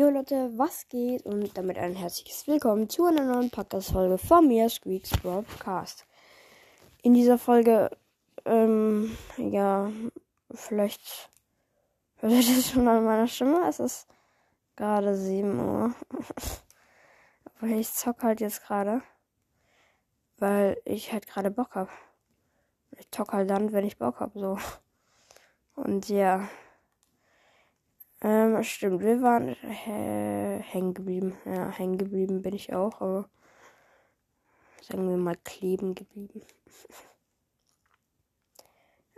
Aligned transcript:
Jo 0.00 0.08
Leute, 0.08 0.50
was 0.56 0.88
geht? 0.88 1.26
Und 1.26 1.58
damit 1.58 1.76
ein 1.76 1.94
herzliches 1.94 2.46
Willkommen 2.46 2.88
zu 2.88 3.04
einer 3.04 3.22
neuen 3.22 3.50
Podcast-Folge 3.50 4.16
von 4.16 4.48
mir, 4.48 4.70
Squeaks 4.70 5.10
Broadcast. 5.10 6.06
In 7.02 7.12
dieser 7.12 7.36
Folge, 7.36 7.90
ähm, 8.46 9.14
ja, 9.36 9.92
vielleicht 10.54 11.28
hört 12.16 12.32
ihr 12.32 12.38
das 12.38 12.70
schon 12.70 12.88
an 12.88 13.04
meiner 13.04 13.28
Stimme. 13.28 13.68
Es 13.68 13.78
ist 13.78 14.08
gerade 14.74 15.14
7 15.14 15.60
Uhr. 15.60 15.94
Aber 17.58 17.66
ich 17.66 17.92
zock 17.92 18.22
halt 18.22 18.40
jetzt 18.40 18.62
gerade, 18.62 19.02
weil 20.38 20.80
ich 20.86 21.12
halt 21.12 21.26
gerade 21.26 21.50
Bock 21.50 21.74
hab. 21.74 21.90
Ich 22.96 23.10
zock 23.10 23.34
halt 23.34 23.50
dann, 23.50 23.74
wenn 23.74 23.84
ich 23.84 23.98
Bock 23.98 24.20
hab, 24.20 24.32
so. 24.32 24.56
Und 25.74 26.08
ja. 26.08 26.48
Ähm, 28.22 28.62
stimmt, 28.62 29.00
wir 29.00 29.22
waren 29.22 29.48
äh, 29.48 30.58
hängen 30.60 30.94
geblieben. 30.94 31.36
Ja, 31.44 31.70
hängen 31.70 31.96
geblieben 31.96 32.42
bin 32.42 32.54
ich 32.54 32.74
auch, 32.74 33.00
aber 33.00 33.30
sagen 34.82 35.08
wir 35.08 35.16
mal 35.16 35.36
kleben 35.44 35.94
geblieben. 35.94 36.42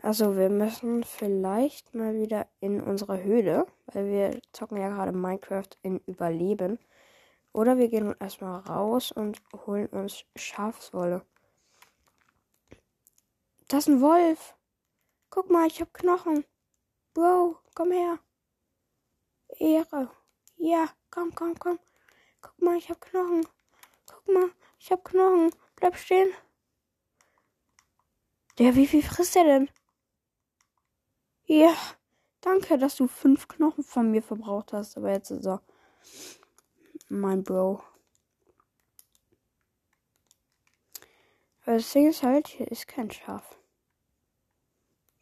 Also 0.02 0.36
wir 0.36 0.50
müssen 0.50 1.04
vielleicht 1.04 1.94
mal 1.94 2.14
wieder 2.14 2.48
in 2.60 2.80
unsere 2.80 3.22
Höhle, 3.22 3.66
weil 3.86 4.06
wir 4.08 4.40
zocken 4.52 4.78
ja 4.78 4.88
gerade 4.88 5.12
Minecraft 5.12 5.70
in 5.82 5.98
Überleben. 6.06 6.78
Oder 7.52 7.78
wir 7.78 7.88
gehen 7.88 8.14
erstmal 8.18 8.60
raus 8.60 9.12
und 9.12 9.40
holen 9.66 9.86
uns 9.88 10.24
Schafswolle. 10.36 11.24
Das 13.68 13.86
ist 13.86 13.88
ein 13.88 14.00
Wolf. 14.00 14.56
Guck 15.30 15.50
mal, 15.50 15.66
ich 15.66 15.80
hab 15.80 15.92
Knochen. 15.94 16.44
Bro, 17.14 17.58
komm 17.74 17.92
her. 17.92 18.18
Ehre. 19.58 20.10
Ja, 20.56 20.88
komm, 21.10 21.34
komm, 21.34 21.58
komm. 21.58 21.78
Guck 22.40 22.60
mal, 22.60 22.76
ich 22.76 22.88
hab 22.90 23.00
Knochen. 23.00 23.46
Guck 24.06 24.28
mal, 24.34 24.50
ich 24.78 24.90
hab 24.90 25.04
Knochen. 25.04 25.50
Bleib 25.76 25.96
stehen. 25.96 26.32
Der, 28.58 28.74
wie 28.74 28.86
viel 28.86 29.02
frisst 29.02 29.36
er 29.36 29.44
denn? 29.44 29.70
Ja, 31.44 31.74
danke, 32.40 32.78
dass 32.78 32.96
du 32.96 33.08
fünf 33.08 33.48
Knochen 33.48 33.84
von 33.84 34.10
mir 34.10 34.22
verbraucht 34.22 34.72
hast. 34.72 34.96
Aber 34.96 35.10
jetzt 35.10 35.30
ist 35.30 35.46
er 35.46 35.62
mein 37.08 37.42
Bro. 37.42 37.82
Weil 41.64 41.78
das 41.78 41.92
Ding 41.92 42.08
ist 42.08 42.22
halt, 42.22 42.48
hier 42.48 42.68
ist 42.70 42.88
kein 42.88 43.10
Schaf. 43.10 43.58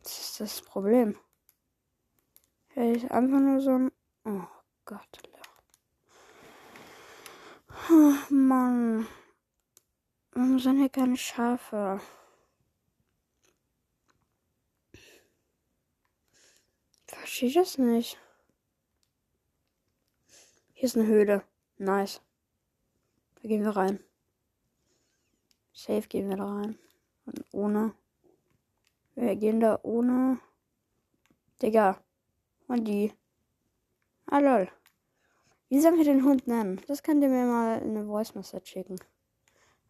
Das 0.02 0.18
ist 0.20 0.40
das 0.40 0.62
Problem. 0.62 1.18
Er 2.74 2.92
ist 2.92 3.10
einfach 3.10 3.40
nur 3.40 3.60
so 3.60 3.70
ein 3.70 3.92
Oh 4.32 4.46
Gott. 4.84 5.18
Oh 7.90 8.14
Mann. 8.32 9.08
Warum 10.30 10.60
sind 10.60 10.78
hier 10.78 10.88
keine 10.88 11.16
Schafe? 11.16 12.00
Ich 14.92 15.02
verstehe 17.08 17.52
das 17.52 17.76
nicht. 17.78 18.18
Hier 20.74 20.84
ist 20.84 20.96
eine 20.96 21.08
Höhle. 21.08 21.42
Nice. 21.78 22.22
Da 23.42 23.48
gehen 23.48 23.64
wir 23.64 23.74
rein. 23.74 23.98
Safe 25.72 26.06
gehen 26.06 26.28
wir 26.28 26.36
da 26.36 26.44
rein. 26.44 26.78
Und 27.26 27.44
ohne. 27.50 27.96
Wir 29.16 29.34
gehen 29.34 29.58
da 29.58 29.80
ohne. 29.82 30.38
Digga. 31.60 32.00
Und 32.68 32.84
die. 32.84 33.12
Ah, 34.32 34.38
lol. 34.38 34.68
Wie 35.70 35.80
sollen 35.80 35.96
wir 35.96 36.04
den 36.04 36.24
Hund 36.24 36.46
nennen? 36.46 36.80
Das 36.86 37.02
könnt 37.02 37.20
ihr 37.20 37.28
mir 37.28 37.46
mal 37.46 37.82
in 37.82 37.96
eine 37.96 38.06
Voice 38.06 38.32
Message 38.36 38.70
schicken. 38.70 38.94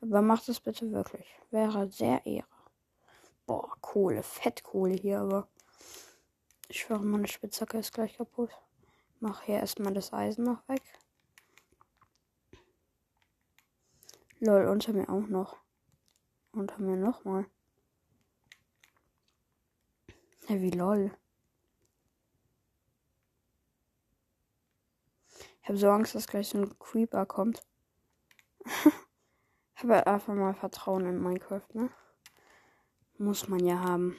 Aber 0.00 0.22
macht 0.22 0.48
es 0.48 0.60
bitte 0.60 0.90
wirklich. 0.92 1.26
Wäre 1.50 1.90
sehr 1.90 2.24
ehre. 2.24 2.46
Boah, 3.44 3.76
Kohle, 3.82 4.22
Fettkohle 4.22 4.94
hier, 4.94 5.20
aber. 5.20 5.46
Ich 6.68 6.80
schwöre, 6.80 7.04
meine 7.04 7.28
Spitzhacke 7.28 7.76
ist 7.76 7.92
gleich 7.92 8.16
kaputt. 8.16 8.50
Mach 9.18 9.42
hier 9.42 9.56
erstmal 9.56 9.92
das 9.92 10.10
Eisen 10.14 10.44
noch 10.44 10.66
weg. 10.68 10.82
Lol, 14.38 14.68
unter 14.68 14.94
mir 14.94 15.10
auch 15.10 15.26
noch. 15.26 15.58
Unter 16.52 16.80
mir 16.80 16.96
nochmal. 16.96 17.44
Ja, 20.48 20.58
wie 20.62 20.70
lol. 20.70 21.10
Habe 25.70 25.78
so 25.78 25.90
Angst, 25.90 26.14
dass 26.16 26.26
gleich 26.26 26.48
so 26.48 26.58
ein 26.58 26.78
Creeper 26.78 27.26
kommt. 27.26 27.62
habe 29.76 30.06
einfach 30.06 30.34
mal 30.34 30.52
Vertrauen 30.52 31.06
in 31.06 31.22
Minecraft, 31.22 31.74
ne? 31.74 31.90
Muss 33.18 33.48
man 33.48 33.64
ja 33.64 33.78
haben. 33.78 34.16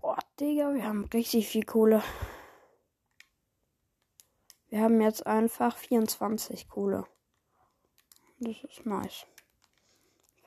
Boah, 0.00 0.18
Digga, 0.40 0.74
wir 0.74 0.84
haben 0.84 1.04
richtig 1.12 1.48
viel 1.48 1.64
Kohle. 1.64 2.02
Wir 4.68 4.80
haben 4.80 5.00
jetzt 5.00 5.26
einfach 5.26 5.76
24 5.76 6.68
Kohle. 6.68 7.06
Das 8.38 8.64
ist 8.64 8.84
nice. 8.84 9.26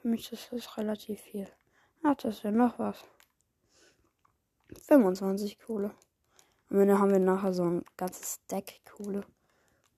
Für 0.02 0.08
mich 0.08 0.32
ist 0.32 0.52
das 0.52 0.78
relativ 0.78 1.22
viel. 1.22 1.48
Ach, 2.04 2.16
das 2.16 2.38
ist 2.38 2.44
ja 2.44 2.52
noch 2.52 2.78
was. 2.80 3.06
25 4.88 5.60
Kohle. 5.60 5.96
Und 6.70 6.80
dann 6.80 7.00
haben 7.00 7.12
wir 7.12 7.20
nachher 7.20 7.54
so 7.54 7.64
ein 7.64 7.86
ganzes 7.96 8.46
Deck 8.48 8.82
Kohle. 8.86 9.22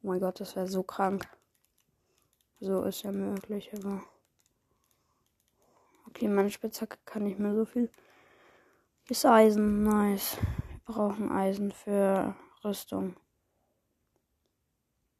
Oh 0.01 0.07
mein 0.07 0.19
Gott, 0.19 0.39
das 0.39 0.55
wäre 0.55 0.67
so 0.67 0.83
krank. 0.83 1.28
So 2.59 2.83
ist 2.83 3.03
ja 3.03 3.11
möglich, 3.11 3.72
aber. 3.73 4.03
Okay, 6.07 6.28
meine 6.28 6.51
Spitzhacke 6.51 6.97
kann 7.05 7.23
nicht 7.23 7.39
mehr 7.39 7.55
so 7.55 7.66
viel. 7.66 7.89
Ist 9.09 9.25
Eisen, 9.25 9.83
nice. 9.83 10.38
Wir 10.85 10.94
brauchen 10.94 11.31
Eisen 11.31 11.72
für 11.72 12.35
Rüstung. 12.63 13.16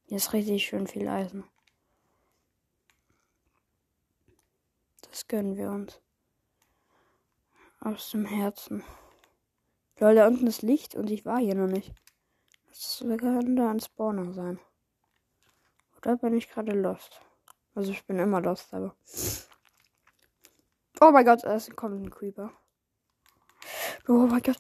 Hier 0.06 0.18
ist 0.18 0.34
richtig 0.34 0.66
schön 0.66 0.88
viel 0.88 1.08
Eisen. 1.08 1.44
Das 5.10 5.28
gönnen 5.28 5.58
wir 5.58 5.72
uns. 5.72 6.00
Aus 7.82 8.12
dem 8.12 8.26
Herzen. 8.26 8.84
Lol, 10.00 10.16
da 10.16 10.28
unten 10.28 10.48
ist 10.48 10.62
Licht 10.62 10.96
und 10.96 11.10
ich 11.10 11.26
war 11.26 11.40
hier 11.40 11.56
noch 11.56 11.68
nicht. 11.68 11.94
Das 12.70 13.00
könnte 13.00 13.68
ein 13.68 13.80
Spawner 13.80 14.32
sein. 14.34 14.60
Oder 15.98 16.16
bin 16.18 16.34
ich 16.34 16.50
gerade 16.50 16.72
lost? 16.72 17.22
Also 17.76 17.92
ich 17.92 18.06
bin 18.06 18.20
immer 18.20 18.42
lost, 18.42 18.74
aber. 18.74 18.96
Oh 21.02 21.12
mein 21.12 21.26
Gott, 21.26 21.44
es 21.44 21.70
kommt 21.76 22.02
ein 22.02 22.10
Creeper. 22.10 22.52
Oh 24.08 24.28
mein 24.28 24.42
Gott. 24.42 24.58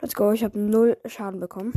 Let's 0.00 0.14
go. 0.14 0.32
Ich 0.32 0.44
habe 0.44 0.58
null 0.58 0.96
Schaden 1.06 1.40
bekommen. 1.40 1.72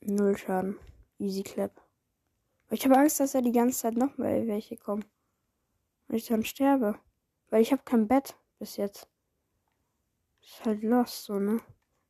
Null 0.00 0.36
Schaden. 0.36 0.78
Easy 1.18 1.42
Clap. 1.42 1.72
Ich 2.70 2.84
habe 2.84 2.96
Angst, 2.96 3.20
dass 3.20 3.34
er 3.34 3.42
die 3.42 3.52
ganze 3.52 3.78
Zeit 3.78 3.96
noch 3.96 4.16
mal 4.18 4.46
welche 4.46 4.76
kommen. 4.76 5.04
Und 6.08 6.14
ich 6.14 6.26
dann 6.26 6.44
sterbe. 6.44 6.98
Weil 7.50 7.62
ich 7.62 7.72
habe 7.72 7.82
kein 7.84 8.08
Bett 8.08 8.36
bis 8.58 8.76
jetzt. 8.76 9.08
Ist 10.42 10.64
halt 10.64 10.82
lost 10.82 11.24
so, 11.24 11.38
ne? 11.38 11.60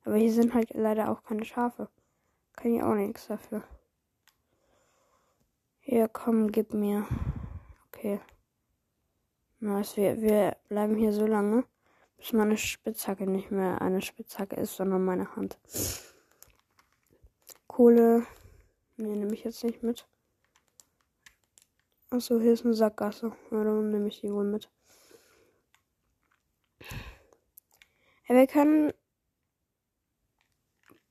Aber 0.05 0.17
hier 0.17 0.33
sind 0.33 0.55
halt 0.55 0.71
leider 0.75 1.11
auch 1.11 1.23
keine 1.23 1.45
Schafe. 1.45 1.89
Kann 2.55 2.75
ich 2.75 2.83
auch 2.83 2.95
nichts 2.95 3.27
dafür. 3.29 3.63
Hier, 5.81 6.09
komm, 6.09 6.51
gib 6.51 6.75
mir. 6.75 7.07
Okay. 7.89 8.21
Nice, 9.61 9.97
wir, 9.97 10.21
wir 10.21 10.57
bleiben 10.69 10.97
hier 10.97 11.13
so 11.13 11.27
lange, 11.27 11.65
bis 12.17 12.33
meine 12.33 12.57
Spitzhacke 12.57 13.27
nicht 13.27 13.51
mehr 13.51 13.81
eine 13.81 14.03
Spitzhacke 14.03 14.57
ist, 14.57 14.77
sondern 14.77 15.05
meine 15.05 15.35
Hand. 15.35 15.59
Kohle 17.67 18.27
Nee, 18.99 19.15
nehme 19.15 19.33
ich 19.33 19.45
jetzt 19.45 19.63
nicht 19.63 19.85
mit. 19.85 20.09
Achso, 22.11 22.41
hier 22.41 22.53
ist 22.53 22.65
eine 22.65 22.75
Sackgasse. 22.75 23.33
Dann 23.51 23.91
nehme 23.93 24.09
ich 24.09 24.21
die 24.21 24.33
wohl 24.33 24.45
mit. 24.45 24.69
Ja, 28.29 28.35
wir 28.35 28.47
können. 28.49 28.93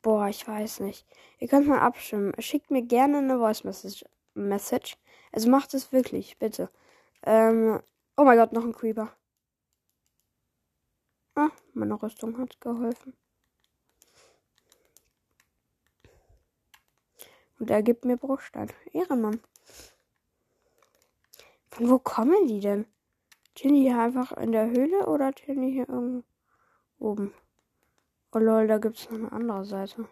Boah, 0.02 0.28
ich 0.28 0.46
weiß 0.46 0.82
nicht. 0.82 1.08
Ihr 1.40 1.48
könnt 1.48 1.68
mal 1.68 1.80
abstimmen. 1.80 2.34
Schickt 2.40 2.72
mir 2.72 2.82
gerne 2.82 3.20
eine 3.20 3.38
Voice 3.38 3.64
Message. 3.64 4.04
Message. 4.34 4.98
Also 5.32 5.50
macht 5.50 5.74
es 5.74 5.94
wirklich, 5.94 6.38
bitte. 6.40 6.70
Ähm. 7.24 7.82
Oh 8.18 8.26
mein 8.26 8.38
Gott, 8.38 8.52
noch 8.52 8.66
ein 8.66 8.74
Creeper. 8.74 9.16
Ah, 11.36 11.52
meine 11.74 12.02
Rüstung 12.02 12.38
hat 12.38 12.60
geholfen. 12.60 13.14
Und 17.60 17.70
er 17.70 17.84
gibt 17.84 18.06
mir 18.06 18.18
Bruchstein. 18.18 18.72
Ehrenmann. 18.94 19.42
Von 21.70 21.90
wo 21.90 22.00
kommen 22.00 22.48
die 22.48 22.60
denn? 22.60 22.86
Chillen 23.56 23.76
die 23.76 23.82
hier 23.82 24.00
einfach 24.00 24.32
in 24.34 24.52
der 24.52 24.70
Höhle 24.70 25.08
oder 25.08 25.34
chillen 25.34 25.62
die 25.62 25.72
hier 25.72 25.90
irgendwo 25.90 26.24
oben? 27.00 27.34
Oh 28.32 28.40
lol, 28.40 28.68
da 28.68 28.78
gibt 28.78 28.98
es 28.98 29.10
noch 29.10 29.18
eine 29.18 29.32
andere 29.32 29.66
Seite. 29.66 30.08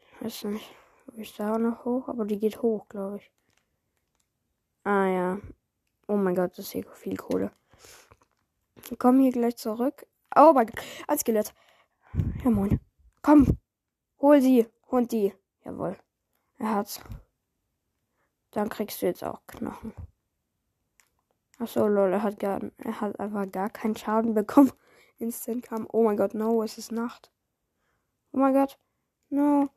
Ich 0.00 0.22
weiß 0.22 0.44
nicht. 0.44 0.74
Ob 1.06 1.18
ich 1.18 1.34
da 1.36 1.58
noch 1.58 1.84
hoch? 1.84 2.08
Aber 2.08 2.24
die 2.24 2.38
geht 2.38 2.62
hoch, 2.62 2.88
glaube 2.88 3.18
ich. 3.18 3.30
Ah 4.84 5.06
ja. 5.06 5.40
Oh 6.06 6.16
mein 6.16 6.34
Gott, 6.34 6.52
das 6.52 6.66
ist 6.66 6.72
hier 6.72 6.84
viel 6.92 7.16
Kohle. 7.16 7.52
Wir 8.88 8.96
kommen 8.96 9.20
hier 9.20 9.32
gleich 9.32 9.56
zurück. 9.56 10.06
Oh 10.34 10.52
mein 10.54 10.66
Gott, 10.66 10.80
ein 11.06 11.18
Skelett. 11.18 11.54
Ja 12.42 12.50
moin. 12.50 12.80
Komm, 13.22 13.58
hol 14.20 14.40
sie 14.40 14.66
und 14.86 15.12
die. 15.12 15.34
Jawohl. 15.64 15.98
Er 16.58 16.74
hat's. 16.74 17.00
Dann 18.50 18.68
kriegst 18.68 19.02
du 19.02 19.06
jetzt 19.06 19.22
auch 19.22 19.40
Knochen. 19.46 19.94
Achso, 21.58 21.86
lol, 21.86 22.12
er 22.12 22.22
hat, 22.22 22.38
gar, 22.38 22.60
er 22.78 23.00
hat 23.00 23.18
einfach 23.18 23.50
gar 23.50 23.70
keinen 23.70 23.96
Schaden 23.96 24.34
bekommen. 24.34 24.72
Instant 25.18 25.64
kam. 25.64 25.88
Oh 25.92 26.04
mein 26.04 26.16
Gott, 26.16 26.34
no, 26.34 26.62
es 26.62 26.78
ist 26.78 26.92
Nacht. 26.92 27.32
Oh 28.32 28.38
mein 28.38 28.54
Gott. 28.54 28.78
No. 29.28 29.68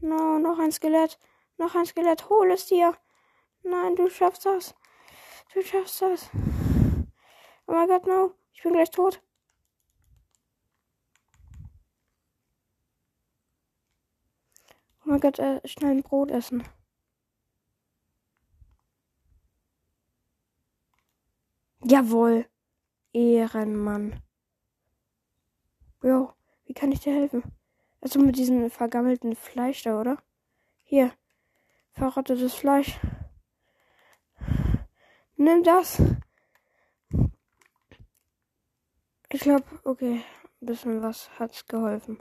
No, 0.00 0.38
noch 0.38 0.58
ein 0.58 0.72
Skelett. 0.72 1.18
Noch 1.56 1.74
ein 1.74 1.86
Skelett. 1.86 2.28
Hol 2.28 2.50
es 2.50 2.66
dir. 2.66 2.96
Nein, 3.62 3.96
du 3.96 4.10
schaffst 4.10 4.44
das. 4.44 4.74
Du 5.52 5.62
schaffst 5.62 6.02
das. 6.02 6.30
Oh 7.66 7.72
mein 7.72 7.88
Gott, 7.88 8.06
no. 8.06 8.34
Ich 8.52 8.62
bin 8.62 8.72
gleich 8.72 8.90
tot. 8.90 9.22
Gott, 15.20 15.38
äh, 15.38 15.60
schnell 15.66 15.92
ein 15.92 16.02
Brot 16.02 16.30
essen. 16.30 16.64
Jawohl. 21.82 22.46
Ehrenmann. 23.12 24.20
Jo, 26.02 26.32
wie 26.64 26.74
kann 26.74 26.90
ich 26.92 27.00
dir 27.00 27.14
helfen? 27.14 27.42
Also 28.00 28.18
mit 28.18 28.36
diesem 28.36 28.70
vergammelten 28.70 29.36
Fleisch 29.36 29.82
da, 29.82 30.00
oder? 30.00 30.18
Hier. 30.82 31.12
Verrottetes 31.92 32.54
Fleisch. 32.54 32.98
Nimm 35.36 35.62
das. 35.62 36.02
Ich 39.30 39.40
glaube, 39.40 39.64
okay. 39.84 40.22
Ein 40.60 40.66
bisschen 40.66 41.02
was 41.02 41.28
hat's 41.38 41.66
geholfen. 41.66 42.18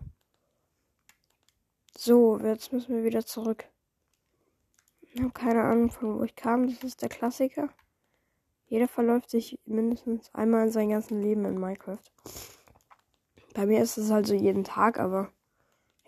So, 1.96 2.40
jetzt 2.40 2.74
müssen 2.74 2.96
wir 2.96 3.04
wieder 3.04 3.26
zurück. 3.26 3.66
Ich 5.02 5.22
habe 5.22 5.32
keine 5.32 5.64
Ahnung, 5.64 5.92
von 5.92 6.20
wo 6.20 6.24
ich 6.24 6.36
kam. 6.36 6.68
Das 6.68 6.84
ist 6.84 7.02
der 7.02 7.10
Klassiker. 7.10 7.70
Jeder 8.66 8.88
verläuft 8.88 9.30
sich 9.30 9.60
mindestens 9.66 10.34
einmal 10.34 10.66
in 10.66 10.72
seinem 10.72 10.90
ganzen 10.90 11.22
Leben 11.22 11.46
in 11.46 11.60
Minecraft. 11.60 12.00
Bei 13.54 13.68
mir 13.68 13.84
ist 13.84 13.98
es 13.98 14.10
halt 14.10 14.26
so 14.26 14.34
jeden 14.34 14.64
Tag, 14.64 14.98
aber 14.98 15.32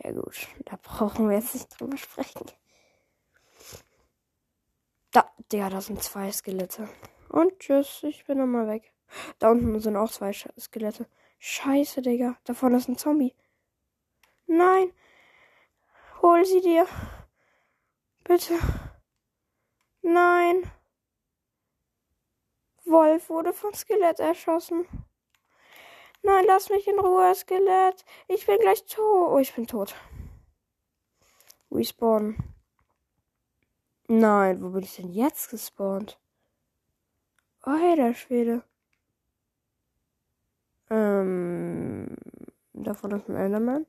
ja 0.04 0.12
gut, 0.12 0.48
da 0.66 0.80
brauchen 0.82 1.30
wir 1.30 1.36
jetzt 1.36 1.54
nicht 1.54 1.80
drüber 1.80 1.98
sprechen. 1.98 2.48
Da, 5.12 5.30
Digga, 5.52 5.70
da 5.70 5.80
sind 5.80 6.02
zwei 6.02 6.32
Skelette. 6.32 6.90
Und 7.30 7.60
tschüss, 7.60 8.02
ich 8.04 8.26
bin 8.26 8.40
nochmal 8.40 8.68
weg. 8.68 8.92
Da 9.38 9.52
unten 9.52 9.80
sind 9.80 9.96
auch 9.96 10.12
zwei 10.12 10.34
Skelette. 10.34 11.08
Scheiße, 11.38 12.02
Digga. 12.02 12.38
Da 12.44 12.56
vorne 12.56 12.78
ist 12.78 12.90
ein 12.90 12.98
Zombie. 12.98 13.36
Nein, 14.48 14.92
Hol 16.26 16.44
sie 16.44 16.60
dir. 16.60 16.88
Bitte. 18.24 18.58
Nein. 20.02 20.72
Wolf 22.84 23.30
wurde 23.30 23.54
von 23.54 23.76
Skelett 23.76 24.20
erschossen. 24.20 24.88
Nein, 26.24 26.46
lass 26.48 26.72
mich 26.72 26.88
in 26.88 26.98
Ruhe, 26.98 27.36
Skelett. 27.36 28.04
Ich 28.28 28.48
bin 28.48 28.58
gleich 28.58 28.84
tot. 28.88 29.34
Oh, 29.34 29.38
ich 29.38 29.54
bin 29.54 29.68
tot. 29.68 29.94
Respawn. 31.70 32.38
Nein, 34.08 34.64
wo 34.64 34.70
bin 34.70 34.82
ich 34.82 34.96
denn 34.96 35.12
jetzt 35.12 35.52
gespawnt? 35.52 36.20
Oh, 37.68 37.76
hey, 37.76 37.96
der 37.96 38.16
Schwede. 38.16 38.64
Ähm, 40.90 42.18
davon 42.74 43.12
ist 43.12 43.30
ein 43.30 43.36
Enderman. 43.36 43.86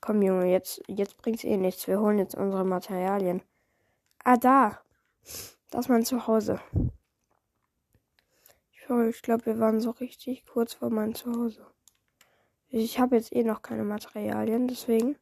Komm, 0.00 0.22
Junge, 0.22 0.50
jetzt, 0.50 0.82
jetzt 0.88 1.18
bringt's 1.18 1.44
eh 1.44 1.56
nichts. 1.56 1.86
Wir 1.86 2.00
holen 2.00 2.18
jetzt 2.18 2.34
unsere 2.34 2.64
Materialien. 2.64 3.42
Ah, 4.24 4.36
da. 4.36 4.80
Das 5.70 5.86
ist 5.86 5.88
mein 5.88 6.04
Zuhause. 6.04 6.60
Ich, 9.08 9.22
glaube, 9.22 9.46
wir 9.46 9.60
waren 9.60 9.80
so 9.80 9.90
richtig 9.90 10.44
kurz 10.46 10.74
vor 10.74 10.90
meinem 10.90 11.14
Zuhause. 11.14 11.64
Ich 12.70 12.98
habe 12.98 13.16
jetzt 13.16 13.32
eh 13.32 13.44
noch 13.44 13.62
keine 13.62 13.84
Materialien, 13.84 14.66
deswegen 14.66 15.16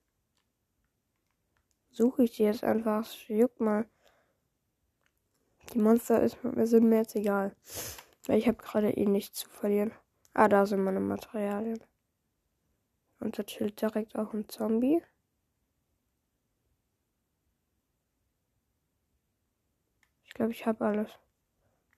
suche 1.91 2.25
ich 2.25 2.37
die 2.37 2.45
jetzt 2.45 2.65
einfach. 2.65 3.07
Juck 3.29 3.61
mal. 3.61 3.87
Die 5.75 5.79
Monster 5.79 6.23
ist, 6.23 6.39
sind 6.43 6.89
mir 6.89 6.99
jetzt 6.99 7.15
egal. 7.15 7.55
Weil 8.27 8.39
ich 8.39 8.49
habe 8.49 8.57
gerade 8.57 8.91
eh 8.91 9.07
nichts 9.07 9.41
zu 9.41 9.51
verlieren. 9.51 9.93
Ah, 10.33 10.49
da 10.49 10.65
sind 10.65 10.83
meine 10.83 11.01
Materialien. 11.01 11.81
Und 13.21 13.39
da 13.39 13.43
chillt 13.43 13.81
direkt 13.81 14.17
auch 14.17 14.33
ein 14.33 14.49
Zombie. 14.49 15.03
Ich 20.25 20.35
glaube, 20.35 20.53
ich 20.53 20.67
habe 20.67 20.85
alles. 20.85 21.11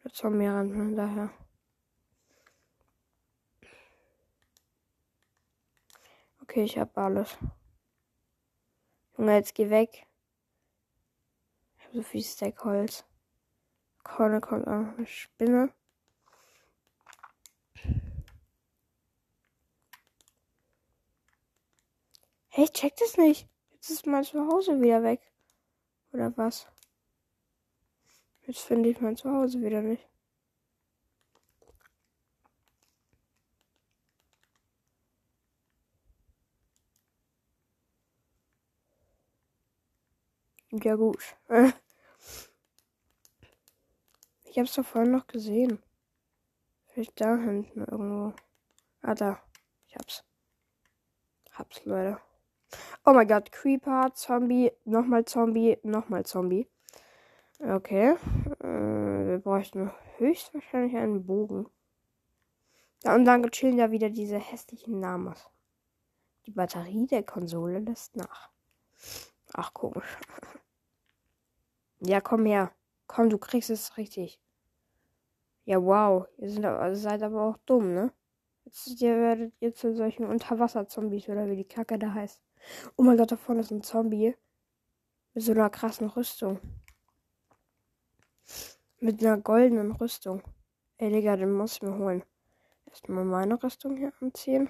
Der 0.03 0.13
Zombie 0.13 0.47
rennt 0.47 0.73
von 0.73 0.97
daher. 0.97 1.31
Okay, 6.43 6.65
ich 6.65 6.79
habe 6.79 7.01
alles. 7.01 7.39
Junge, 9.17 9.35
jetzt 9.35 9.55
geh 9.55 9.69
weg. 9.69 10.07
Ich 11.77 11.85
habe 11.85 11.97
so 11.99 12.03
viel 12.03 12.25
Stackholz. 12.25 13.05
Korne 14.03 14.41
kommt 14.41 14.67
auch 14.67 14.97
eine 14.97 15.07
Spinne. 15.07 15.73
Hey, 22.53 22.65
ich 22.65 22.73
check 22.73 22.97
das 22.97 23.17
nicht. 23.17 23.49
Jetzt 23.75 23.91
ist 23.91 24.07
mein 24.07 24.25
Zuhause 24.25 24.81
wieder 24.81 25.05
weg. 25.05 25.21
Oder 26.13 26.37
was? 26.37 26.67
Jetzt 28.43 28.61
finde 28.61 28.89
ich 28.89 29.01
mein 29.01 29.17
Zuhause 29.17 29.61
wieder 29.63 29.83
nicht. 29.83 30.07
Ja 40.73 40.97
gut. 40.97 41.23
Ich 44.53 44.59
hab's 44.59 44.75
doch 44.75 44.85
vorhin 44.85 45.13
noch 45.13 45.29
gesehen. 45.29 45.81
Vielleicht 46.87 47.21
da 47.21 47.37
hinten 47.37 47.85
irgendwo. 47.85 48.35
Ah, 49.01 49.15
da. 49.15 49.41
Ich 49.87 49.95
hab's. 49.95 50.25
Hab's, 51.53 51.85
Leute. 51.85 52.21
Oh 53.07 53.13
mein 53.15 53.27
Gott, 53.27 53.51
Creeper, 53.51 54.13
Zombie, 54.15 54.73
nochmal 54.85 55.25
Zombie, 55.25 55.79
nochmal 55.83 56.27
Zombie. 56.27 56.69
Okay. 57.59 58.15
Äh, 58.61 59.27
wir 59.29 59.41
bräuchten 59.43 59.91
höchstwahrscheinlich 60.19 60.97
einen 60.97 61.25
Bogen. 61.25 61.67
Ja, 63.03 63.15
und 63.15 63.25
dann 63.25 63.51
chillen 63.51 63.79
da 63.79 63.91
wieder 63.91 64.11
diese 64.11 64.39
hässlichen 64.39 65.01
Namen. 65.01 65.35
Die 66.47 66.51
Batterie 66.51 67.07
der 67.07 67.23
Konsole 67.23 67.79
lässt 67.79 68.17
nach. 68.17 68.51
Ach, 69.55 69.73
komisch. 69.73 70.19
ja, 72.01 72.21
komm 72.21 72.45
her. 72.45 72.71
Komm, 73.07 73.31
du 73.31 73.39
kriegst 73.39 73.71
es 73.71 73.97
richtig. 73.97 74.39
Ja, 75.65 75.83
wow. 75.83 76.27
Ihr 76.37 76.95
seid 76.97 77.23
aber 77.23 77.43
auch 77.43 77.57
dumm, 77.65 77.95
ne? 77.95 78.13
Jetzt, 78.67 79.01
werdet 79.01 79.55
ihr 79.61 79.75
zu 79.75 79.95
solchen 79.95 80.27
Unterwasser-Zombies 80.27 81.29
oder 81.29 81.49
wie 81.49 81.57
die 81.57 81.65
Kacke 81.65 81.99
da 81.99 82.13
heißt. 82.13 82.43
Oh 82.97 83.03
mein 83.03 83.17
Gott, 83.17 83.33
da 83.33 83.37
vorne 83.37 83.61
ist 83.61 83.71
ein 83.71 83.83
Zombie. 83.83 84.35
Mit 85.35 85.45
so 85.45 85.53
einer 85.53 85.71
krassen 85.71 86.09
Rüstung. 86.09 86.61
Mit 89.01 89.21
einer 89.21 89.39
goldenen 89.39 89.93
Rüstung. 89.93 90.43
Ey, 90.99 91.11
Digga, 91.11 91.37
den 91.37 91.53
muss 91.53 91.75
ich 91.75 91.83
mir 91.83 91.97
holen. 91.97 92.23
Erstmal 92.87 93.25
meine 93.25 93.63
Rüstung 93.63 93.97
hier 93.97 94.13
anziehen. 94.21 94.69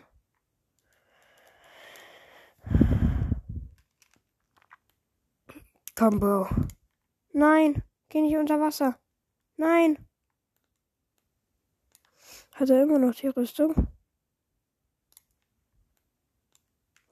Komm, 5.96 6.20
Bro. 6.20 6.48
Nein, 7.32 7.82
geh 8.08 8.20
nicht 8.22 8.36
unter 8.36 8.60
Wasser. 8.60 8.98
Nein. 9.56 9.98
Hat 12.52 12.70
er 12.70 12.82
immer 12.82 12.98
noch 12.98 13.14
die 13.14 13.28
Rüstung? 13.28 13.88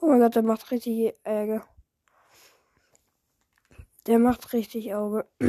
Oh 0.00 0.06
mein 0.06 0.20
Gott, 0.20 0.36
der 0.36 0.42
macht 0.42 0.70
richtig 0.70 1.14
Ärger. 1.24 1.66
Der 4.06 4.18
macht 4.18 4.52
richtig 4.52 4.94
Auge. 4.94 5.28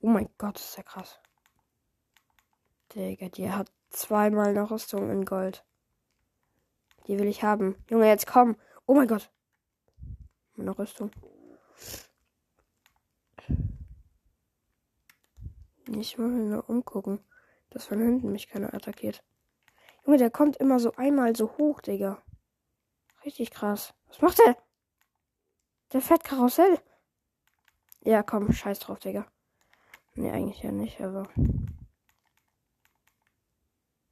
oh 0.00 0.06
mein 0.08 0.28
Gott, 0.38 0.58
ist 0.58 0.76
der 0.76 0.84
krass. 0.84 1.20
Digga, 2.94 3.28
die 3.28 3.50
hat 3.50 3.70
zweimal 3.90 4.48
eine 4.48 4.70
Rüstung 4.70 5.10
in 5.10 5.24
Gold. 5.24 5.64
Die 7.06 7.18
will 7.18 7.26
ich 7.26 7.42
haben. 7.42 7.76
Junge, 7.88 8.08
jetzt 8.08 8.26
komm. 8.26 8.56
Oh 8.86 8.94
mein 8.94 9.08
Gott. 9.08 9.30
Meine 10.56 10.76
Rüstung. 10.78 11.10
Ich 15.88 16.18
muss 16.18 16.30
mich 16.30 16.48
nur 16.48 16.68
umgucken, 16.68 17.20
dass 17.70 17.86
von 17.86 18.00
hinten 18.00 18.32
mich 18.32 18.48
keiner 18.48 18.74
attackiert. 18.74 19.22
Junge, 20.04 20.18
der 20.18 20.30
kommt 20.30 20.56
immer 20.56 20.80
so 20.80 20.92
einmal 20.96 21.36
so 21.36 21.56
hoch, 21.58 21.80
Digga. 21.80 22.22
Richtig 23.24 23.50
krass. 23.50 23.94
Was 24.08 24.20
macht 24.20 24.38
der? 24.38 24.56
Der 25.92 26.00
fährt 26.00 26.24
Karussell. 26.24 26.78
Ja, 28.00 28.22
komm, 28.22 28.52
scheiß 28.52 28.80
drauf, 28.80 28.98
Digga. 28.98 29.26
Nee, 30.14 30.30
eigentlich 30.30 30.62
ja 30.62 30.72
nicht, 30.72 31.00
aber. 31.00 31.28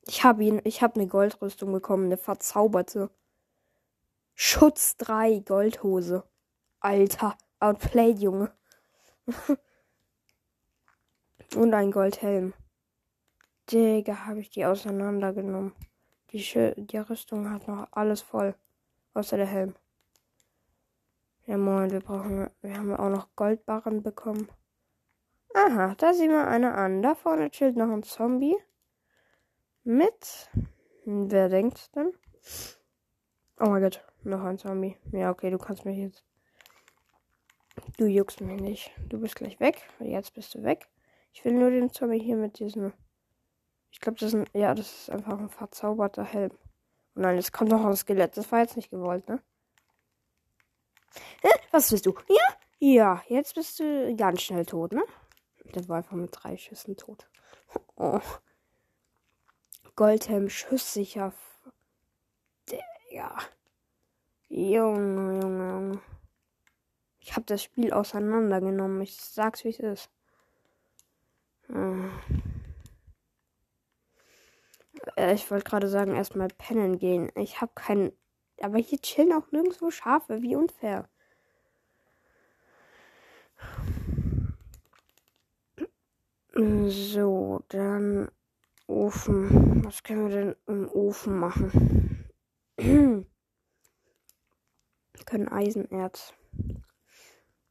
Ich 0.07 0.25
habe 0.25 0.45
ihn, 0.45 0.61
ich 0.65 0.83
habe 0.83 0.95
eine 0.95 1.09
Goldrüstung 1.09 1.73
bekommen, 1.73 2.07
eine 2.07 2.17
verzauberte. 2.17 3.11
Schutz 4.35 4.97
3 4.97 5.41
Goldhose. 5.41 6.25
Alter, 6.81 7.37
outplayed, 7.59 8.19
Junge. 8.21 8.53
Und 11.57 11.75
ein 11.75 11.91
Goldhelm. 11.91 12.55
Digga, 13.71 14.27
habe 14.27 14.41
ich 14.41 14.51
die 14.51 14.65
auseinandergenommen. 14.65 15.73
Die, 16.31 16.43
Sch 16.43 16.75
die 16.77 16.99
Rüstung 16.99 17.51
hat 17.51 17.69
noch 17.69 17.89
alles 17.93 18.21
voll. 18.21 18.55
Außer 19.15 19.37
der 19.37 19.47
Helm. 19.47 19.75
Ja 21.47 21.57
moin, 21.57 21.91
wir 21.91 22.01
brauchen. 22.01 22.49
Wir 22.63 22.77
haben 22.77 22.95
auch 22.95 23.09
noch 23.09 23.29
Goldbarren 23.37 24.03
bekommen. 24.03 24.49
Aha, 25.55 25.95
da 25.97 26.15
sieht 26.15 26.31
man 26.31 26.47
eine 26.47 26.75
an. 26.75 27.03
Da 27.03 27.15
vorne 27.15 27.51
chillt 27.51 27.77
noch 27.77 27.91
ein 27.91 28.03
Zombie. 28.03 28.57
Mit. 29.83 30.51
Wer 31.05 31.49
denkt 31.49 31.95
denn? 31.97 32.13
Oh 33.59 33.69
mein 33.69 33.83
Gott, 33.83 34.05
noch 34.23 34.45
ein 34.45 34.59
Zombie. 34.59 34.97
Ja, 35.13 35.31
okay, 35.31 35.51
du 35.51 35.59
kannst 35.59 35.85
mich 35.85 35.99
jetzt. 35.99 36.25
Du 37.99 38.07
juckst 38.07 38.41
mich 38.41 38.61
nicht. 38.61 38.93
Du 39.09 39.21
bist 39.21 39.37
gleich 39.37 39.59
weg. 39.59 39.83
Jetzt 39.99 40.35
bist 40.35 40.55
du 40.55 40.63
weg. 40.63 40.89
Ich 41.33 41.45
will 41.45 41.55
nur 41.55 41.71
den 41.71 41.91
Zombie 41.91 42.21
hier 42.21 42.37
mit 42.37 42.59
diesem. 42.59 42.93
Ich 43.91 44.01
glaube, 44.01 44.19
das 44.19 44.33
ist 44.33 44.35
ein. 44.35 44.47
Ja, 44.53 44.75
das 44.75 44.93
ist 44.93 45.11
einfach 45.11 45.39
ein 45.39 45.49
verzauberter 45.49 46.25
Helm. 46.25 46.53
Und 47.15 47.23
nein, 47.23 47.39
es 47.39 47.53
kommt 47.53 47.71
noch 47.71 47.85
ein 47.85 47.97
Skelett. 47.97 48.37
Das 48.37 48.51
war 48.53 48.61
jetzt 48.61 48.77
nicht 48.77 48.91
gewollt, 48.91 49.29
ne? 49.29 49.43
Hä? 51.43 51.49
Was 51.73 51.91
bist 51.91 52.07
du? 52.07 52.15
Ja? 52.29 52.45
Ja, 52.79 53.23
jetzt 53.29 53.55
bist 53.55 53.81
du 53.81 54.15
ganz 54.17 54.43
schnell 54.43 54.65
tot, 54.65 54.93
ne? 54.93 55.03
Der 55.75 55.87
war 55.89 55.99
einfach 55.99 56.17
mit 56.17 56.31
drei 56.33 56.57
Schüssen 56.57 56.97
tot. 56.97 57.29
Oh. 57.97 58.21
Goldhelm 59.95 60.49
schusssicher. 60.49 61.35
Ja. 63.11 63.37
Junge, 64.49 65.41
Junge, 65.41 65.71
Junge. 65.71 66.01
Ich 67.21 67.37
habe 67.37 67.45
das 67.45 67.63
Spiel 67.63 67.93
auseinandergenommen. 67.93 69.03
Ich 69.03 69.21
sag's, 69.21 69.65
wie 69.65 69.69
es 69.69 69.79
ist. 69.79 70.11
Hm. 71.67 72.11
Äh, 75.17 75.35
ich 75.35 75.51
wollte 75.51 75.69
gerade 75.69 75.89
sagen, 75.89 76.15
erstmal 76.15 76.49
pennen 76.49 76.99
gehen. 76.99 77.31
Ich 77.37 77.61
habe 77.61 77.73
keinen. 77.75 78.13
Aber 78.61 78.79
hier 78.79 78.99
chillen 78.99 79.33
auch 79.33 79.51
nirgendwo 79.53 79.91
Schafe. 79.91 80.43
Wie 80.43 80.57
unfair. 80.57 81.09
So, 86.53 87.63
dann 87.69 88.31
Ofen. 88.87 89.85
Was 89.85 90.03
können 90.03 90.29
wir 90.29 90.37
denn 90.37 90.57
im 90.67 90.89
Ofen 90.89 91.39
machen? 91.39 92.29
wir 92.77 93.25
können 95.27 95.49
Eisenerz. 95.49 96.35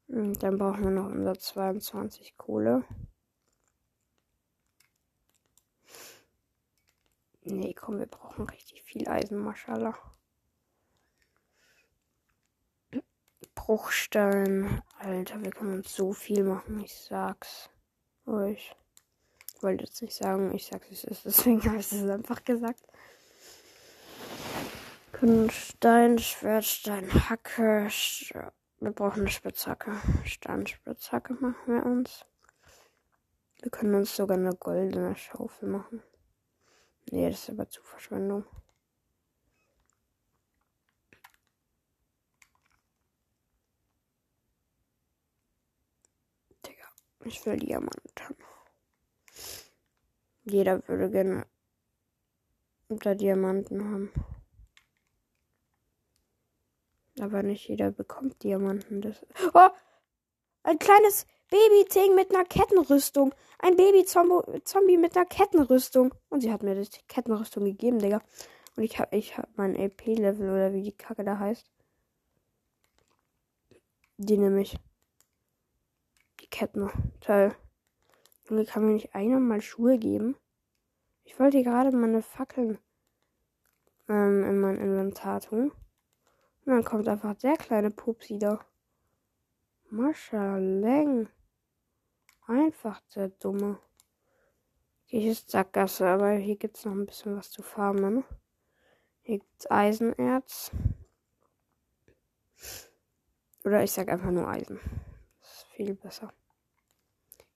Und 0.07 0.41
dann 0.41 0.57
brauchen 0.57 0.85
wir 0.85 0.91
noch 0.91 1.11
unser 1.11 1.37
22 1.37 2.37
Kohle. 2.37 2.83
Nee, 7.51 7.73
komm, 7.73 7.99
wir 7.99 8.05
brauchen 8.05 8.45
richtig 8.45 8.83
viel 8.83 9.07
Eisen, 9.07 9.39
Maschallah. 9.39 9.95
Bruchstein. 13.55 14.81
Alter, 14.99 15.43
wir 15.43 15.51
können 15.51 15.75
uns 15.75 15.95
so 15.95 16.13
viel 16.13 16.43
machen, 16.43 16.79
ich 16.79 16.93
sag's 16.93 17.69
euch. 18.25 18.75
Ich 19.55 19.63
wollte 19.63 19.83
jetzt 19.83 20.01
nicht 20.01 20.15
sagen, 20.15 20.53
ich 20.53 20.67
sag's 20.67 20.91
es 20.91 21.03
ist, 21.03 21.25
deswegen 21.25 21.63
habe 21.65 21.77
ich 21.77 21.91
es 21.91 22.09
einfach 22.09 22.43
gesagt. 22.43 22.83
Können 25.11 25.49
Stein, 25.49 26.19
Schwertstein, 26.19 27.11
Hacke. 27.29 27.89
Wir 28.79 28.91
brauchen 28.91 29.21
eine 29.21 29.29
Spitzhacke. 29.29 29.91
Steinspitzhacke 30.23 31.33
machen 31.33 31.75
wir 31.75 31.85
uns. 31.85 32.25
Wir 33.61 33.71
können 33.71 33.95
uns 33.95 34.15
sogar 34.15 34.37
eine 34.37 34.55
goldene 34.55 35.17
Schaufel 35.17 35.67
machen. 35.67 36.01
Nee, 37.11 37.29
das 37.29 37.39
ist 37.39 37.49
aber 37.49 37.67
zu 37.67 37.81
Verschwendung. 37.81 38.45
Digga, 46.65 46.85
ich 47.25 47.43
will 47.45 47.57
Diamanten. 47.57 48.35
Jeder 50.43 50.87
würde 50.87 51.09
gerne 51.09 51.47
unter 52.89 53.15
Diamanten 53.15 53.83
haben. 53.83 54.11
Aber 57.19 57.41
nicht 57.41 57.67
jeder 57.67 57.91
bekommt 57.91 58.43
Diamanten. 58.43 59.01
Das 59.01 59.25
oh! 59.55 59.69
Ein 60.61 60.77
kleines 60.77 61.25
Baby-Ting 61.49 62.15
mit 62.15 62.33
einer 62.33 62.45
Kettenrüstung. 62.45 63.33
Ein 63.57 63.75
Baby-Zombie 63.75 64.97
mit 64.97 65.15
einer 65.15 65.25
Kettenrüstung. 65.25 66.13
Und 66.29 66.41
sie 66.41 66.51
hat 66.51 66.63
mir 66.63 66.75
die 66.75 66.87
Kettenrüstung 67.07 67.65
gegeben, 67.65 67.99
Digga. 67.99 68.21
Und 68.75 68.83
ich 68.83 68.99
hab, 68.99 69.13
ich 69.13 69.37
hab 69.37 69.49
mein 69.57 69.75
AP-Level 69.75 70.49
oder 70.49 70.73
wie 70.73 70.83
die 70.83 70.91
Kacke 70.95 71.23
da 71.23 71.39
heißt. 71.39 71.69
Die 74.17 74.37
nehme 74.37 74.61
ich. 74.61 74.77
Die 76.39 76.47
Ketten. 76.47 76.89
Toll. 77.21 77.55
Junge, 78.49 78.65
kann 78.65 78.85
mir 78.85 78.93
nicht 78.93 79.15
einer 79.15 79.39
mal 79.39 79.61
Schuhe 79.61 79.97
geben? 79.97 80.35
Ich 81.23 81.39
wollte 81.39 81.63
gerade 81.63 81.95
meine 81.95 82.21
Fackeln 82.21 82.79
ähm, 84.07 84.43
in 84.43 84.59
mein 84.59 84.77
Inventar 84.77 85.41
tun. 85.41 85.71
Und 86.65 86.73
dann 86.73 86.83
kommt 86.83 87.07
einfach 87.07 87.35
der 87.35 87.57
kleine 87.57 87.91
Pupsi 87.91 88.37
da. 88.39 88.59
Maschaleng. 89.89 91.29
Einfach 92.49 92.99
der 93.13 93.29
Dumme. 93.29 93.77
Hier 95.05 95.33
ist 95.33 95.51
Sackgasse, 95.51 96.07
aber 96.07 96.31
hier 96.31 96.55
gibt 96.55 96.77
es 96.77 96.85
noch 96.85 96.93
ein 96.93 97.05
bisschen 97.05 97.37
was 97.37 97.51
zu 97.51 97.61
farmen. 97.61 98.15
Ne? 98.15 98.23
Hier 99.21 99.37
gibt 99.37 99.59
es 99.59 99.69
Eisenerz. 99.69 100.71
Oder 103.63 103.83
ich 103.83 103.91
sag 103.91 104.09
einfach 104.09 104.31
nur 104.31 104.47
Eisen. 104.47 104.79
Das 105.39 105.47
ist 105.47 105.67
viel 105.75 105.93
besser. 105.93 106.33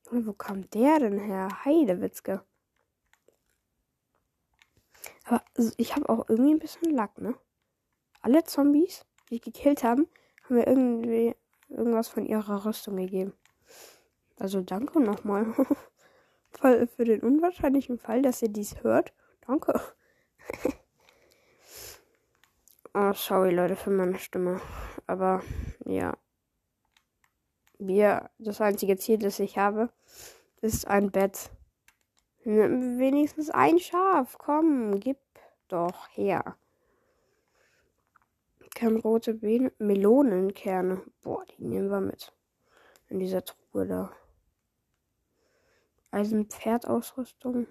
Junge, 0.05 0.27
wo 0.27 0.33
kam 0.33 0.69
der 0.69 0.99
denn 0.99 1.17
her? 1.17 1.47
Heidewitzke. 1.65 2.45
Aber 5.25 5.43
ich 5.77 5.95
habe 5.95 6.07
auch 6.07 6.29
irgendwie 6.29 6.53
ein 6.53 6.59
bisschen 6.59 6.91
Lack, 6.91 7.17
ne? 7.17 7.33
Alle 8.21 8.43
Zombies, 8.43 9.07
die 9.31 9.37
ich 9.37 9.41
gekillt 9.41 9.83
haben, 9.83 10.07
haben 10.43 10.55
mir 10.55 10.67
irgendwie 10.67 11.35
irgendwas 11.67 12.09
von 12.09 12.27
ihrer 12.27 12.63
Rüstung 12.63 12.97
gegeben. 12.97 13.33
Also 14.43 14.59
danke 14.59 14.99
nochmal. 14.99 15.45
für 16.51 17.05
den 17.05 17.21
unwahrscheinlichen 17.21 17.97
Fall, 17.97 18.21
dass 18.21 18.41
ihr 18.41 18.49
dies 18.49 18.83
hört. 18.83 19.13
Danke. 19.47 19.79
oh, 22.93 23.13
sorry 23.15 23.51
Leute 23.51 23.77
für 23.77 23.89
meine 23.89 24.19
Stimme. 24.19 24.59
Aber 25.07 25.41
ja. 25.85 26.17
Wir, 27.79 28.29
das 28.37 28.59
einzige 28.59 28.97
Ziel, 28.97 29.17
das 29.17 29.39
ich 29.39 29.57
habe, 29.57 29.89
ist 30.59 30.87
ein 30.87 31.09
Bett. 31.09 31.49
Wenigstens 32.43 33.49
ein 33.49 33.79
Schaf. 33.79 34.37
Komm, 34.39 34.99
gib 34.99 35.19
doch 35.69 36.09
her. 36.09 36.57
Kernrote 38.75 39.39
Melonenkerne. 39.77 41.01
Boah, 41.21 41.45
die 41.45 41.63
nehmen 41.63 41.89
wir 41.89 42.01
mit. 42.01 42.33
In 43.07 43.19
dieser 43.19 43.45
Truhe 43.45 43.87
da. 43.87 44.11
Eisenpferdausrüstung. 46.13 47.67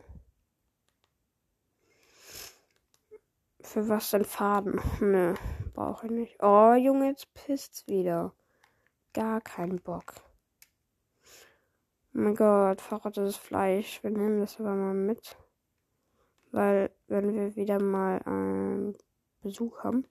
Für 3.61 3.88
was 3.88 4.11
denn 4.11 4.25
Faden? 4.25 4.80
Nö, 5.00 5.34
brauche 5.72 6.06
ich 6.06 6.12
nicht. 6.12 6.42
Oh, 6.42 6.75
Junge, 6.75 7.08
jetzt 7.11 7.32
pisst's 7.34 7.87
wieder. 7.87 8.34
Gar 9.12 9.40
keinen 9.40 9.80
Bock. 9.80 10.14
Oh 12.14 12.18
mein 12.18 12.34
Gott, 12.34 12.80
verrottetes 12.80 13.37
Fleisch. 13.37 14.02
Wir 14.02 14.11
nehmen 14.11 14.40
das 14.40 14.58
aber 14.58 14.75
mal 14.75 14.94
mit. 14.94 15.37
Weil, 16.50 16.90
wenn 17.06 17.34
wir 17.34 17.54
wieder 17.54 17.80
mal 17.80 18.20
einen 18.25 18.99
Besuch 19.40 19.84
haben 19.84 20.06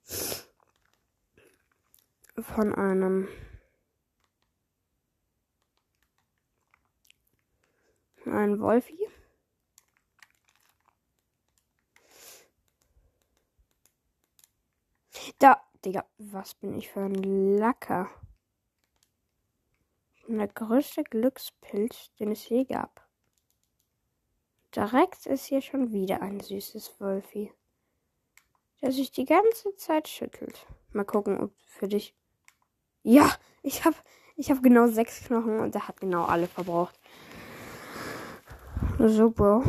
von 2.40 2.74
einem 2.74 3.28
ein 8.26 8.60
Wolfi. 8.60 9.08
Da, 15.40 15.62
Digga, 15.84 16.06
was 16.18 16.54
bin 16.56 16.78
ich 16.78 16.90
für 16.90 17.02
ein 17.02 17.16
Lacker? 17.58 18.10
Der 20.28 20.48
größte 20.48 21.04
Glückspilz, 21.04 22.14
den 22.20 22.32
es 22.32 22.48
je 22.48 22.64
gab. 22.64 23.08
Direkt 24.76 25.26
ist 25.26 25.46
hier 25.46 25.62
schon 25.62 25.92
wieder 25.92 26.22
ein 26.22 26.40
süßes 26.40 27.00
Wolfi, 27.02 27.52
der 28.82 28.92
sich 28.92 29.12
die 29.12 29.26
ganze 29.26 29.76
Zeit 29.76 30.08
schüttelt. 30.08 30.66
Mal 30.94 31.04
gucken, 31.04 31.40
ob 31.40 31.52
für 31.66 31.88
dich. 31.88 32.16
Ja, 33.04 33.30
ich 33.64 33.84
hab, 33.84 33.96
ich 34.38 34.50
hab 34.50 34.64
genau 34.64 34.88
sechs 34.88 35.26
Knochen 35.26 35.60
und 35.60 35.76
er 35.76 35.88
hat 35.88 36.00
genau 36.00 36.24
alle 36.24 36.48
verbraucht. 36.48 36.98
Super. 39.08 39.64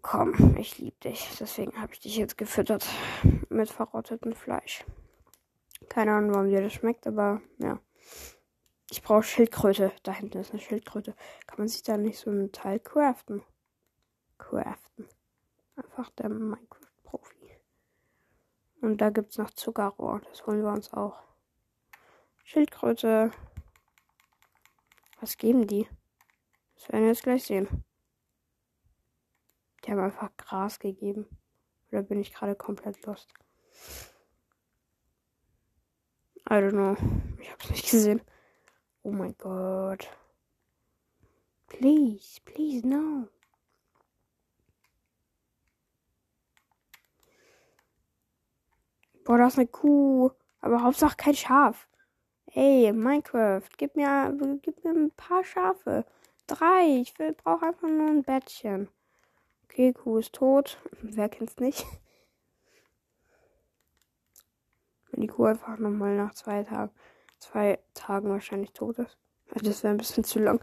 Komm, 0.00 0.56
ich 0.56 0.78
lieb 0.78 1.00
dich. 1.02 1.28
Deswegen 1.38 1.80
habe 1.80 1.92
ich 1.92 2.00
dich 2.00 2.16
jetzt 2.16 2.36
gefüttert 2.36 2.84
mit 3.48 3.70
verrottetem 3.70 4.34
Fleisch. 4.34 4.84
Keine 5.88 6.14
Ahnung, 6.14 6.34
warum 6.34 6.48
dir 6.48 6.62
das 6.62 6.72
schmeckt, 6.72 7.06
aber 7.06 7.40
ja. 7.58 7.78
Ich 8.90 9.02
brauche 9.02 9.22
Schildkröte. 9.22 9.92
Da 10.02 10.12
hinten 10.12 10.38
ist 10.38 10.50
eine 10.50 10.60
Schildkröte. 10.60 11.14
Kann 11.46 11.58
man 11.58 11.68
sich 11.68 11.84
da 11.84 11.96
nicht 11.96 12.18
so 12.18 12.28
ein 12.28 12.50
Teil 12.50 12.80
craften? 12.80 13.44
Craften. 14.38 15.06
Einfach 15.76 16.10
der 16.10 16.28
Minecraft-Profi. 16.28 17.56
Und 18.80 19.00
da 19.00 19.10
gibt 19.10 19.30
es 19.30 19.38
noch 19.38 19.50
Zuckerrohr. 19.50 20.22
Das 20.28 20.44
holen 20.44 20.64
wir 20.64 20.72
uns 20.72 20.92
auch. 20.92 21.22
Schildkröte. 22.42 23.30
Was 25.20 25.36
geben 25.36 25.68
die? 25.68 25.86
Das 26.82 26.92
werden 26.92 27.02
wir 27.02 27.10
jetzt 27.10 27.22
gleich 27.22 27.44
sehen. 27.44 27.84
Die 29.84 29.92
haben 29.92 30.00
einfach 30.00 30.36
Gras 30.36 30.80
gegeben. 30.80 31.28
Oder 31.92 32.02
bin 32.02 32.20
ich 32.20 32.34
gerade 32.34 32.56
komplett 32.56 33.06
lost? 33.06 33.32
I 36.50 36.54
don't 36.54 36.72
know. 36.72 36.96
Ich 37.40 37.52
hab's 37.52 37.70
nicht 37.70 37.88
gesehen. 37.88 38.20
Oh 39.04 39.12
mein 39.12 39.36
Gott. 39.38 40.08
Please, 41.68 42.40
please, 42.44 42.84
no. 42.84 43.28
Boah, 49.24 49.38
da 49.38 49.46
ist 49.46 49.56
eine 49.56 49.68
Kuh. 49.68 50.32
Aber 50.60 50.82
Hauptsache 50.82 51.16
kein 51.16 51.36
Schaf. 51.36 51.86
Ey, 52.46 52.92
Minecraft, 52.92 53.68
gib 53.76 53.94
mir, 53.94 54.58
gib 54.62 54.82
mir 54.82 54.90
ein 54.90 55.12
paar 55.12 55.44
Schafe. 55.44 56.04
Drei. 56.46 57.00
Ich 57.00 57.18
will, 57.18 57.32
brauche 57.32 57.66
einfach 57.66 57.88
nur 57.88 58.08
ein 58.08 58.22
Bettchen. 58.22 58.88
Okay, 59.64 59.92
Kuh 59.92 60.18
ist 60.18 60.34
tot. 60.34 60.78
Wer 61.02 61.28
kennt's 61.28 61.56
nicht? 61.56 61.84
Wenn 65.10 65.22
die 65.22 65.28
Kuh 65.28 65.44
einfach 65.44 65.78
nochmal 65.78 66.16
nach 66.16 66.34
zwei 66.34 66.62
Tagen, 66.62 66.92
zwei 67.38 67.78
Tagen 67.94 68.30
wahrscheinlich 68.30 68.72
tot 68.72 68.98
ist. 68.98 69.18
Das 69.54 69.82
wäre 69.82 69.94
ein 69.94 69.98
bisschen 69.98 70.24
zu 70.24 70.38
lang. 70.38 70.60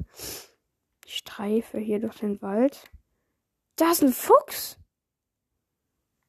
Ich 1.06 1.18
streife 1.18 1.78
hier 1.78 2.00
durch 2.00 2.18
den 2.18 2.42
Wald. 2.42 2.90
Da 3.76 3.92
ist 3.92 4.04
ein 4.04 4.12
Fuchs. 4.12 4.78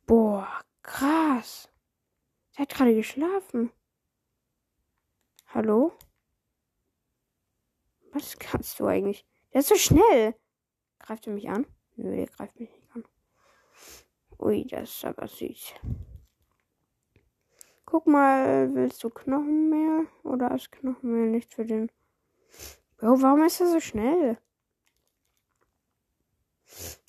Boah, 0.06 0.48
krass. 0.82 1.68
Der 2.56 2.62
hat 2.62 2.74
gerade 2.74 2.94
geschlafen. 2.94 3.72
Hallo? 5.48 5.92
Was 8.12 8.38
kannst 8.38 8.78
du 8.80 8.86
eigentlich? 8.86 9.26
Der 9.52 9.60
ist 9.60 9.68
so 9.68 9.76
schnell. 9.76 10.34
Greift 10.98 11.26
er 11.26 11.32
mich 11.32 11.48
an? 11.48 11.66
Nö, 11.96 12.14
der 12.14 12.26
greift 12.26 12.58
mich 12.58 12.70
nicht 12.70 12.94
an. 12.94 13.04
Ui, 14.38 14.66
das 14.66 14.90
ist 14.90 15.04
aber 15.04 15.26
süß. 15.26 15.74
Guck 17.84 18.06
mal, 18.06 18.72
willst 18.74 19.02
du 19.02 19.10
Knochenmehl? 19.10 20.06
Oder 20.22 20.54
ist 20.54 20.70
Knochenmehl 20.70 21.28
nicht 21.30 21.52
für 21.52 21.64
den. 21.64 21.90
Bro, 22.96 23.20
warum 23.22 23.42
ist 23.42 23.60
er 23.60 23.66
so 23.66 23.80
schnell? 23.80 24.38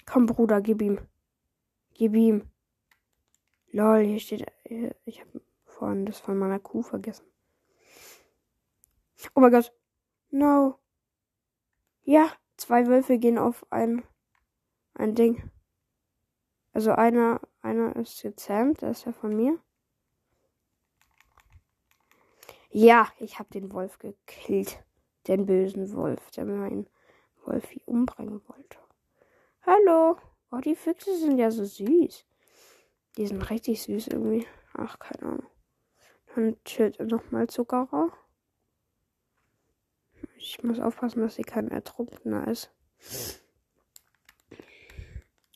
Komm, 0.06 0.26
Bruder, 0.26 0.62
gib 0.62 0.82
ihm. 0.82 1.00
Gib 1.94 2.16
ihm. 2.16 2.50
Lol, 3.72 4.04
hier 4.04 4.20
steht. 4.20 4.52
Ich 5.06 5.22
habe 5.22 5.42
vorhin 5.66 6.06
das 6.06 6.20
von 6.20 6.38
meiner 6.38 6.60
Kuh 6.60 6.82
vergessen. 6.82 7.26
Oh 9.36 9.40
mein 9.40 9.52
Gott. 9.52 9.72
No. 10.32 10.81
Ja, 12.12 12.30
zwei 12.58 12.88
Wölfe 12.88 13.18
gehen 13.20 13.38
auf 13.38 13.66
ein, 13.72 14.04
ein 14.96 15.16
Ding. 15.16 15.50
Also 16.74 16.92
einer, 16.92 17.40
einer 17.62 17.96
ist 17.96 18.22
gezähmt, 18.22 18.82
der 18.82 18.92
ist 18.92 19.06
ja 19.06 19.14
von 19.14 19.34
mir. 19.34 19.58
Ja, 22.70 23.08
ich 23.22 23.40
habe 23.40 23.50
den 23.52 23.72
Wolf 23.72 23.98
gekillt. 23.98 24.84
Den 25.28 25.46
bösen 25.46 25.94
Wolf, 25.94 26.32
der 26.32 26.44
meinen 26.44 26.90
Wolfi 27.46 27.82
umbringen 27.86 28.42
wollte. 28.46 28.78
Hallo. 29.66 30.18
Oh, 30.52 30.60
die 30.60 30.76
Füchse 30.76 31.18
sind 31.18 31.38
ja 31.38 31.50
so 31.50 31.64
süß. 31.64 32.26
Die 33.16 33.26
sind 33.26 33.50
richtig 33.50 33.84
süß 33.84 34.08
irgendwie. 34.08 34.46
Ach, 34.74 35.00
keine 35.00 35.22
Ahnung. 35.22 35.50
Dann 36.36 36.62
chillt 36.66 37.00
er 37.00 37.06
nochmal 37.06 37.48
Zuckerer. 37.48 38.12
Ich 40.44 40.64
muss 40.64 40.80
aufpassen, 40.80 41.22
dass 41.22 41.36
sie 41.36 41.44
kein 41.44 41.70
Ertrunkener 41.70 42.48
ist. 42.48 42.72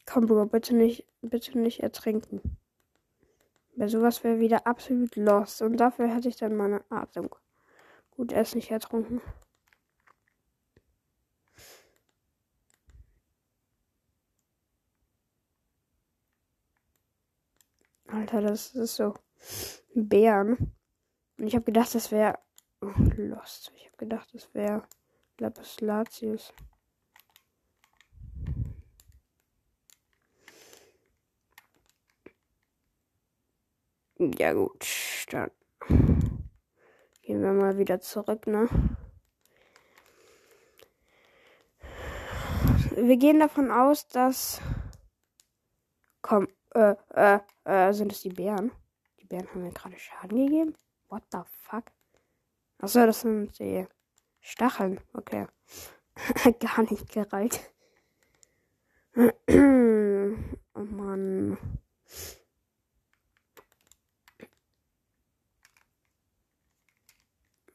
Komm, 0.06 0.28
Bruder, 0.28 0.46
bitte 0.46 0.76
nicht, 0.76 1.08
bitte 1.24 1.58
nicht 1.58 1.80
ertrinken. 1.82 2.60
Bei 3.76 3.88
sowas 3.88 4.24
wäre 4.24 4.40
wieder 4.40 4.68
absolut 4.68 5.16
lost. 5.16 5.64
Und 5.64 5.78
dafür 5.78 6.08
hätte 6.08 6.30
ich 6.30 6.38
dann 6.38 6.56
meine 6.56 6.86
Atmung. 6.92 7.36
Gut, 8.12 8.32
er 8.32 8.44
ist 8.44 8.54
nicht 8.54 8.70
ertrunken. 8.70 9.22
Alter, 18.06 18.42
das 18.42 18.76
ist 18.76 18.96
so. 18.98 19.16
Bären. 19.96 20.76
Und 21.40 21.48
ich 21.48 21.56
habe 21.56 21.66
gedacht, 21.66 21.96
das 21.96 22.12
wäre 22.12 22.38
Lost. 22.82 23.72
Ich 23.76 23.86
habe 23.86 23.98
gedacht, 23.98 24.34
es 24.34 24.54
wäre 24.54 24.88
Lapis 25.40 25.82
Latius. 25.82 26.54
Ja 34.18 34.54
gut, 34.54 34.86
dann 35.30 35.52
gehen 37.22 37.42
wir 37.42 37.52
mal 37.52 37.78
wieder 37.78 38.00
zurück, 38.00 38.48
ne? 38.48 38.70
Wir 42.96 43.18
gehen 43.18 43.42
davon 43.42 43.72
aus, 43.72 44.08
dass... 44.08 44.62
Komm, 46.22 46.48
äh, 46.74 46.96
äh, 47.14 47.40
äh, 47.66 47.92
sind 47.92 48.14
es 48.14 48.22
die 48.22 48.30
Bären? 48.30 48.72
Die 49.20 49.26
Bären 49.26 49.50
haben 49.50 49.64
mir 49.64 49.72
gerade 49.72 50.00
Schaden 50.00 50.38
gegeben? 50.38 50.76
What 51.10 51.24
the 51.32 51.40
fuck? 51.46 51.92
Achso, 52.86 53.04
das 53.08 53.22
sind 53.22 53.58
die 53.58 53.88
Stacheln. 54.42 55.00
Okay. 55.14 55.48
Gar 56.60 56.84
nicht 56.84 57.10
gereicht. 57.12 57.74
oh 59.16 59.24
Mann. 60.76 61.58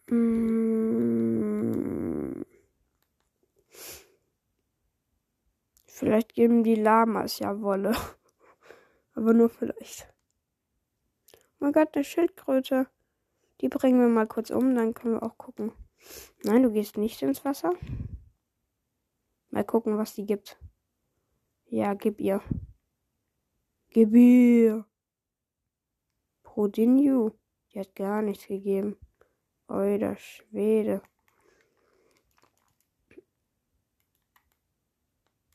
Mm. 0.07 1.25
Vielleicht 5.87 6.35
geben 6.35 6.63
die 6.63 6.77
Lamas 6.77 7.41
ja 7.41 7.61
Wolle. 7.61 7.97
Aber 9.15 9.35
nur 9.35 9.51
vielleicht. 9.51 10.07
Oh 11.35 11.65
mein 11.65 11.73
Gott, 11.73 11.97
eine 11.97 12.05
Schildkröte. 12.05 12.87
Die 13.61 13.69
bringen 13.69 14.01
wir 14.01 14.09
mal 14.09 14.27
kurz 14.27 14.51
um, 14.51 14.75
dann 14.75 14.95
können 14.95 15.15
wir 15.15 15.23
auch 15.23 15.37
gucken. 15.37 15.73
Nein, 16.43 16.63
du 16.63 16.73
gehst 16.73 16.97
nicht 16.97 17.21
ins 17.23 17.45
Wasser. 17.45 17.75
Mal 19.51 19.65
gucken, 19.65 19.99
was 19.99 20.15
die 20.15 20.25
gibt. 20.25 20.59
Ja, 21.67 21.95
gib 21.95 22.21
ihr. 22.21 22.43
Gib 23.91 24.15
ihr. 24.15 24.87
Prodinju. 26.43 27.33
Die 27.73 27.81
hat 27.81 27.95
gar 27.95 28.23
nichts 28.23 28.47
gegeben. 28.47 28.97
Euer 29.69 30.17
Schwede. 30.17 31.03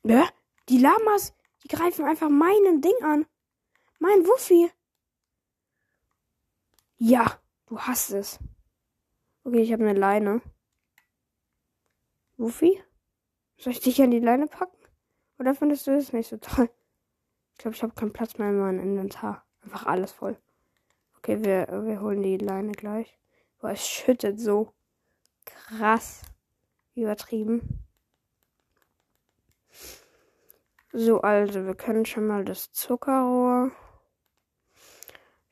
Ja, 0.04 0.30
die 0.70 0.78
Lamas, 0.78 1.34
die 1.64 1.68
greifen 1.68 2.06
einfach 2.06 2.30
meinen 2.30 2.82
Ding 2.82 3.04
an. 3.04 3.26
Mein 4.00 4.26
Wuffi. 4.26 4.70
Ja, 6.98 7.40
du 7.68 7.80
hast 7.80 8.12
es. 8.12 8.40
Okay, 9.44 9.62
ich 9.62 9.72
habe 9.72 9.88
eine 9.88 9.98
Leine. 9.98 10.42
Wuffi? 12.38 12.82
Soll 13.58 13.74
ich 13.74 13.80
dich 13.80 14.02
an 14.02 14.12
die 14.12 14.20
Leine 14.20 14.48
packen? 14.48 14.78
Oder 15.40 15.56
findest 15.56 15.88
du 15.88 15.92
das 15.92 16.14
nicht 16.14 16.28
so 16.28 16.38
toll? 16.38 16.70
Ich 17.54 17.60
glaube, 17.60 17.76
ich 17.76 17.84
habe 17.84 17.94
keinen 17.94 18.14
Platz 18.14 18.38
mehr 18.38 18.50
in 18.50 18.60
meinem 18.60 18.80
Inventar. 18.80 19.46
Einfach 19.62 19.86
alles 19.86 20.12
voll. 20.12 20.38
Okay, 21.18 21.44
wir, 21.44 21.68
wir 21.86 22.02
holen 22.02 22.22
die 22.22 22.38
Leine 22.38 22.72
gleich. 22.74 23.18
Boah, 23.60 23.72
es 23.72 23.88
schüttet 23.88 24.40
so. 24.40 24.74
Krass. 25.46 26.22
Übertrieben. 26.96 27.86
So, 30.92 31.22
also, 31.22 31.66
wir 31.66 31.76
können 31.76 32.06
schon 32.06 32.28
mal 32.28 32.46
das 32.46 32.72
Zuckerrohr 32.72 33.72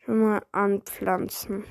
schon 0.06 0.20
mal 0.20 0.46
anpflanzen. 0.52 1.64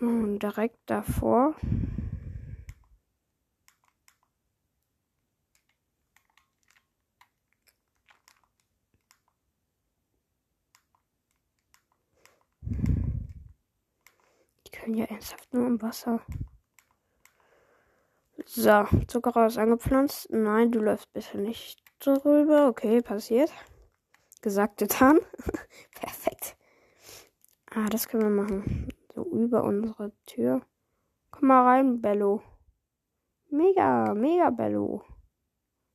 Und 0.00 0.40
direkt 0.40 0.78
davor. 0.86 1.54
Die 14.66 14.70
können 14.70 14.94
ja 14.94 15.06
ernsthaft 15.06 15.52
nur 15.54 15.66
im 15.66 15.80
Wasser. 15.80 16.20
So, 18.44 18.84
Zuckerrohr 19.08 19.56
angepflanzt. 19.56 20.30
Nein, 20.30 20.70
du 20.70 20.80
läufst 20.80 21.12
bitte 21.12 21.38
nicht 21.38 21.82
drüber. 22.00 22.68
Okay, 22.68 23.00
passiert. 23.00 23.50
Gesagt, 24.42 24.76
getan. 24.76 25.18
Perfekt. 25.98 26.56
Ah, 27.70 27.86
das 27.88 28.08
können 28.08 28.22
wir 28.22 28.42
machen. 28.42 28.88
So 29.16 29.24
über 29.24 29.64
unsere 29.64 30.12
Tür. 30.26 30.60
Komm 31.30 31.48
mal 31.48 31.64
rein, 31.64 32.02
Bello. 32.02 32.42
Mega, 33.48 34.12
mega 34.12 34.50
Bello. 34.50 35.06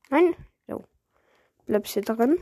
Nein, 0.09 0.35
so. 0.67 0.83
Bleibst 1.67 1.93
hier 1.93 2.01
drin. 2.01 2.39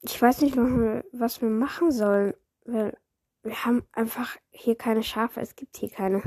Ich 0.00 0.20
weiß 0.22 0.40
nicht, 0.40 0.56
was 0.56 1.42
wir 1.42 1.50
machen 1.50 1.92
sollen. 1.92 2.32
Weil 2.64 2.96
wir 3.42 3.66
haben 3.66 3.82
einfach 3.92 4.38
hier 4.48 4.74
keine 4.74 5.02
Schafe. 5.02 5.42
Es 5.42 5.56
gibt 5.56 5.76
hier 5.76 5.90
keine. 5.90 6.22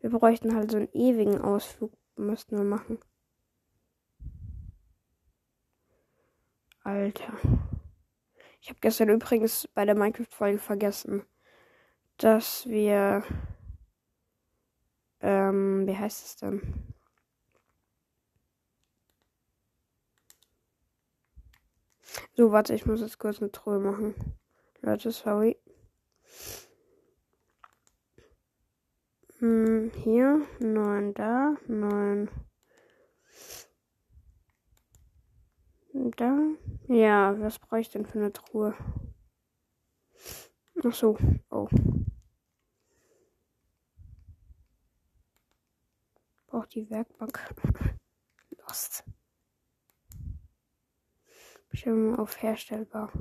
Wir 0.00 0.08
bräuchten 0.08 0.56
halt 0.56 0.70
so 0.70 0.78
einen 0.78 0.88
ewigen 0.94 1.38
Ausflug. 1.38 1.92
Müssten 2.16 2.56
wir 2.56 2.64
machen. 2.64 2.98
Alter. 6.82 7.34
Ich 8.60 8.68
habe 8.70 8.80
gestern 8.80 9.08
übrigens 9.08 9.68
bei 9.74 9.84
der 9.84 9.94
Minecraft-Folge 9.94 10.58
vergessen, 10.58 11.24
dass 12.16 12.66
wir. 12.66 13.24
Ähm, 15.20 15.86
wie 15.86 15.96
heißt 15.96 16.24
es 16.24 16.36
denn? 16.36 16.94
So, 22.36 22.52
warte, 22.52 22.74
ich 22.74 22.86
muss 22.86 23.00
jetzt 23.00 23.18
kurz 23.18 23.40
eine 23.40 23.50
Truhe 23.50 23.78
machen. 23.78 24.14
Leute, 24.80 25.10
sorry. 25.10 25.56
Hm, 29.38 29.90
hier, 29.94 30.46
neun 30.58 31.14
da, 31.14 31.56
neun 31.66 32.28
da. 36.16 36.38
Ja, 36.88 37.38
was 37.40 37.58
brauche 37.58 37.80
ich 37.80 37.90
denn 37.90 38.06
für 38.06 38.18
eine 38.18 38.32
Truhe? 38.32 38.74
Ach 40.84 40.92
so, 40.92 41.16
oh. 41.50 41.68
Braucht 46.46 46.74
die 46.74 46.88
Werkbank. 46.88 47.38
Lost. 48.58 49.04
Bestimmung 51.68 52.18
auf 52.18 52.40
herstellbar. 52.42 53.12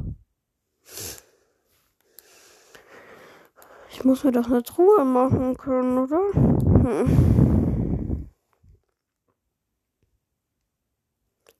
Ich 3.89 4.03
muss 4.03 4.23
mir 4.23 4.31
doch 4.31 4.47
eine 4.47 4.63
Truhe 4.63 5.03
machen 5.03 5.57
können, 5.57 5.97
oder? 5.97 6.21
Hm. 6.33 7.56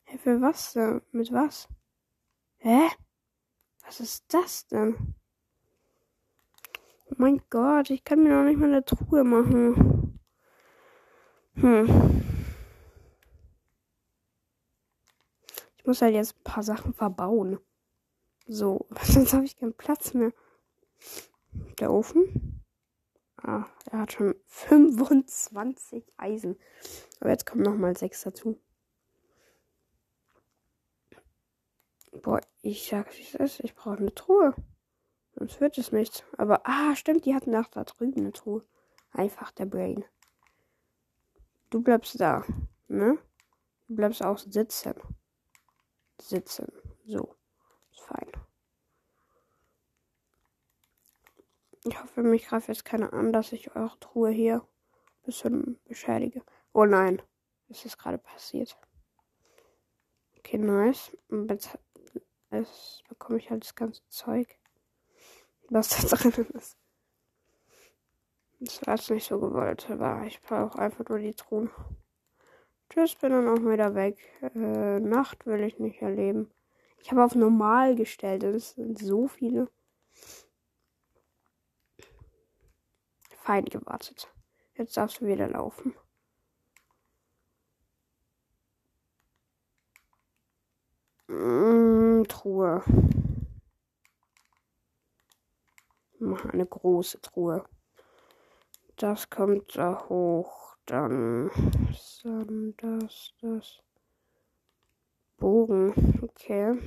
Hey, 0.10 0.18
für 0.20 0.40
was 0.40 0.72
denn? 0.72 1.02
Mit 1.12 1.34
was? 1.34 1.68
Hä? 2.60 2.88
Was 3.84 4.00
ist 4.00 4.24
das 4.34 4.66
denn? 4.68 5.16
Oh 7.08 7.16
mein 7.18 7.42
Gott, 7.50 7.90
ich 7.90 8.06
kann 8.06 8.24
mir 8.24 8.30
noch 8.30 8.46
nicht 8.46 8.58
mal 8.58 8.70
eine 8.70 8.86
Truhe 8.86 9.26
machen. 9.26 10.18
Hm. 11.56 12.24
Ich 15.76 15.86
muss 15.86 16.02
halt 16.02 16.14
jetzt 16.14 16.38
ein 16.38 16.44
paar 16.44 16.64
Sachen 16.64 16.94
verbauen. 16.94 17.60
So, 18.48 18.88
sonst 19.04 19.34
habe 19.34 19.44
ich 19.44 19.58
keinen 19.58 19.74
Platz 19.74 20.14
mehr. 20.14 20.32
Der 21.80 21.92
Ofen. 21.92 22.64
Ah, 23.36 23.66
er 23.92 24.00
hat 24.00 24.14
schon 24.14 24.36
25 24.46 26.06
Eisen. 26.16 26.58
Aber 27.20 27.32
jetzt 27.32 27.46
kommen 27.46 27.64
nochmal 27.64 27.98
6 27.98 28.22
dazu. 28.22 28.58
Boah, 32.22 32.42
ich 32.62 32.88
sag, 32.88 33.16
wie 33.18 33.22
es 33.22 33.36
ist. 33.36 33.60
Ich 33.62 33.76
brauche 33.76 33.98
eine 33.98 34.14
Truhe. 34.14 34.54
Sonst 35.36 35.62
wird 35.62 35.78
es 35.78 35.92
nichts. 35.92 36.24
Aber, 36.38 36.62
ah, 36.66 36.96
stimmt, 36.96 37.26
die 37.26 37.36
hatten 37.36 37.56
auch 37.56 37.68
da 37.68 37.84
drüben 37.84 38.22
eine 38.22 38.34
Truhe. 38.34 38.66
Einfach 39.12 39.52
der 39.52 39.66
Brain. 39.66 40.04
Du 41.70 41.82
bleibst 41.82 42.20
da, 42.20 42.44
ne? 42.88 43.18
Du 43.88 43.96
bleibst 43.96 44.24
auch 44.24 44.38
sitzen. 44.38 44.96
Sitzen. 46.20 46.72
So. 47.06 47.36
Ist 47.92 48.02
fein. 48.02 48.32
Ich 51.84 52.02
hoffe, 52.02 52.22
mich 52.24 52.48
greift 52.48 52.68
jetzt 52.68 52.84
keiner 52.84 53.14
an, 53.14 53.32
dass 53.32 53.54
ich 53.54 53.76
eure 53.76 53.98
Truhe 54.00 54.30
hier 54.30 54.58
ein 54.58 55.24
bisschen 55.24 55.80
beschädige. 55.86 56.42
Oh 56.74 56.86
nein, 56.86 57.22
es 57.70 57.86
ist 57.86 57.98
gerade 57.98 58.18
passiert. 58.18 58.78
Okay, 60.38 60.58
nice. 60.58 61.16
Jetzt, 61.50 61.78
jetzt 62.60 63.04
bekomme 63.08 63.40
ich 63.40 63.50
halt 63.50 63.64
das 63.64 63.76
ganze 63.76 64.02
Zeug, 64.10 64.48
was 65.70 65.90
da 65.90 66.16
drin 66.16 66.48
ist. 66.54 66.78
Das 68.60 68.86
war 68.86 68.96
jetzt 68.96 69.10
nicht 69.12 69.28
so 69.28 69.40
gewollt, 69.40 69.90
aber 69.90 70.24
ich 70.26 70.42
brauche 70.42 70.80
einfach 70.80 71.08
nur 71.08 71.20
die 71.20 71.34
Truhen. 71.36 71.70
Tschüss, 72.90 73.16
bin 73.16 73.32
dann 73.32 73.48
auch 73.48 73.62
wieder 73.70 73.94
weg. 73.96 74.18
Äh, 74.42 75.00
Nacht 75.00 75.46
will 75.46 75.62
ich 75.62 75.78
nicht 75.78 76.02
erleben. 76.02 76.50
Ich 77.00 77.12
habe 77.12 77.24
auf 77.24 77.36
normal 77.36 77.96
gestellt. 77.96 78.44
Das 78.44 78.72
sind 78.72 78.98
so 78.98 79.28
viele. 79.28 79.68
fein 83.48 83.66
gewartet. 83.66 84.28
Jetzt 84.76 84.98
darfst 84.98 85.22
du 85.22 85.26
wieder 85.26 85.48
laufen. 85.48 85.96
Mm, 91.30 91.87
Truhe. 92.26 92.84
Mach 96.20 96.46
eine 96.46 96.66
große 96.66 97.22
Truhe. 97.22 97.64
Das 98.96 99.30
kommt 99.30 99.78
da 99.78 100.08
hoch. 100.10 100.76
Dann, 100.86 101.52
dann 102.24 102.74
das, 102.78 103.34
das. 103.42 103.80
Bogen. 105.38 105.94
Okay. 106.24 106.80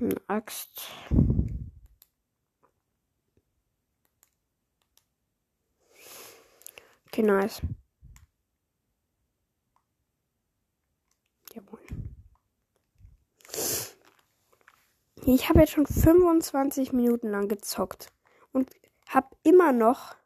Eine 0.00 0.16
Axt. 0.26 0.90
Okay, 7.06 7.22
nice. 7.22 7.62
Jawohl. 11.54 11.78
Ich 15.26 15.48
habe 15.48 15.60
jetzt 15.60 15.72
schon 15.72 15.86
25 15.86 16.92
Minuten 16.92 17.28
lang 17.28 17.48
gezockt 17.48 18.12
und 18.52 18.68
habe 19.08 19.28
immer 19.44 19.72
noch. 19.72 20.16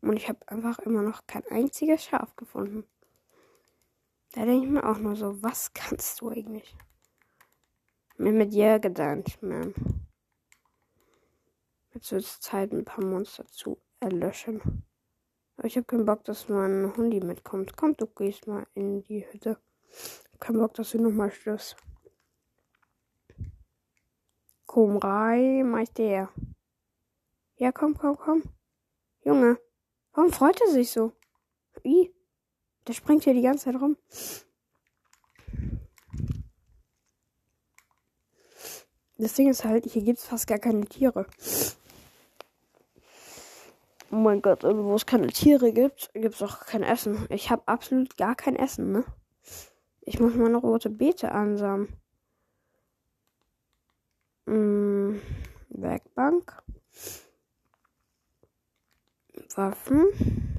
Und 0.00 0.16
ich 0.16 0.28
habe 0.28 0.48
einfach 0.48 0.78
immer 0.80 1.02
noch 1.02 1.26
kein 1.26 1.46
einziges 1.50 2.04
Schaf 2.04 2.34
gefunden. 2.36 2.84
Da 4.32 4.44
denke 4.44 4.66
ich 4.66 4.70
mir 4.70 4.88
auch 4.88 4.98
nur 4.98 5.16
so, 5.16 5.42
was 5.42 5.72
kannst 5.72 6.20
du 6.20 6.30
eigentlich? 6.30 6.76
Mir 8.16 8.32
mit 8.32 8.52
ihr 8.52 8.78
gedankt, 8.78 9.42
man. 9.42 9.74
Jetzt 11.94 12.12
wird 12.12 12.24
es 12.24 12.40
Zeit, 12.40 12.72
ein 12.72 12.84
paar 12.84 13.04
Monster 13.04 13.46
zu 13.46 13.78
erlöschen. 14.00 14.84
Aber 15.56 15.66
ich 15.66 15.76
habe 15.76 15.86
keinen 15.86 16.04
Bock, 16.04 16.24
dass 16.24 16.48
mein 16.48 16.96
Hundi 16.96 17.20
mitkommt. 17.20 17.76
Komm, 17.76 17.96
du 17.96 18.06
gehst 18.06 18.46
mal 18.46 18.66
in 18.74 19.02
die 19.02 19.26
Hütte. 19.32 19.58
Kein 20.38 20.58
Bock, 20.58 20.74
dass 20.74 20.90
du 20.90 21.02
nochmal 21.02 21.30
stirbst. 21.30 21.76
Komm 24.66 24.98
rein, 24.98 25.68
Meister. 25.70 26.30
Ja, 27.56 27.72
komm, 27.72 27.96
komm, 27.96 28.16
komm. 28.16 28.42
Junge, 29.24 29.58
warum 30.12 30.32
freut 30.32 30.60
er 30.60 30.68
sich 30.68 30.92
so? 30.92 31.12
Wie? 31.82 32.14
Der 32.88 32.94
springt 32.94 33.24
hier 33.24 33.34
die 33.34 33.42
ganze 33.42 33.66
Zeit 33.66 33.80
rum. 33.80 33.98
Das 39.18 39.34
Ding 39.34 39.50
ist 39.50 39.64
halt, 39.64 39.84
hier 39.84 40.02
gibt 40.02 40.18
es 40.18 40.24
fast 40.24 40.46
gar 40.46 40.58
keine 40.58 40.86
Tiere. 40.86 41.26
Oh 44.10 44.16
mein 44.16 44.40
Gott, 44.40 44.64
und 44.64 44.84
wo 44.84 44.94
es 44.94 45.04
keine 45.04 45.26
Tiere 45.26 45.72
gibt, 45.72 46.10
gibt 46.14 46.36
es 46.36 46.42
auch 46.42 46.60
kein 46.60 46.82
Essen. 46.82 47.26
Ich 47.28 47.50
habe 47.50 47.62
absolut 47.66 48.16
gar 48.16 48.34
kein 48.34 48.56
Essen, 48.56 48.90
ne? 48.90 49.04
Ich 50.00 50.18
muss 50.18 50.34
meine 50.34 50.56
rote 50.56 50.88
Beete 50.88 51.32
ansammeln. 51.32 51.92
Hm, 54.46 55.20
Werkbank. 55.68 56.62
Waffen. 59.56 60.57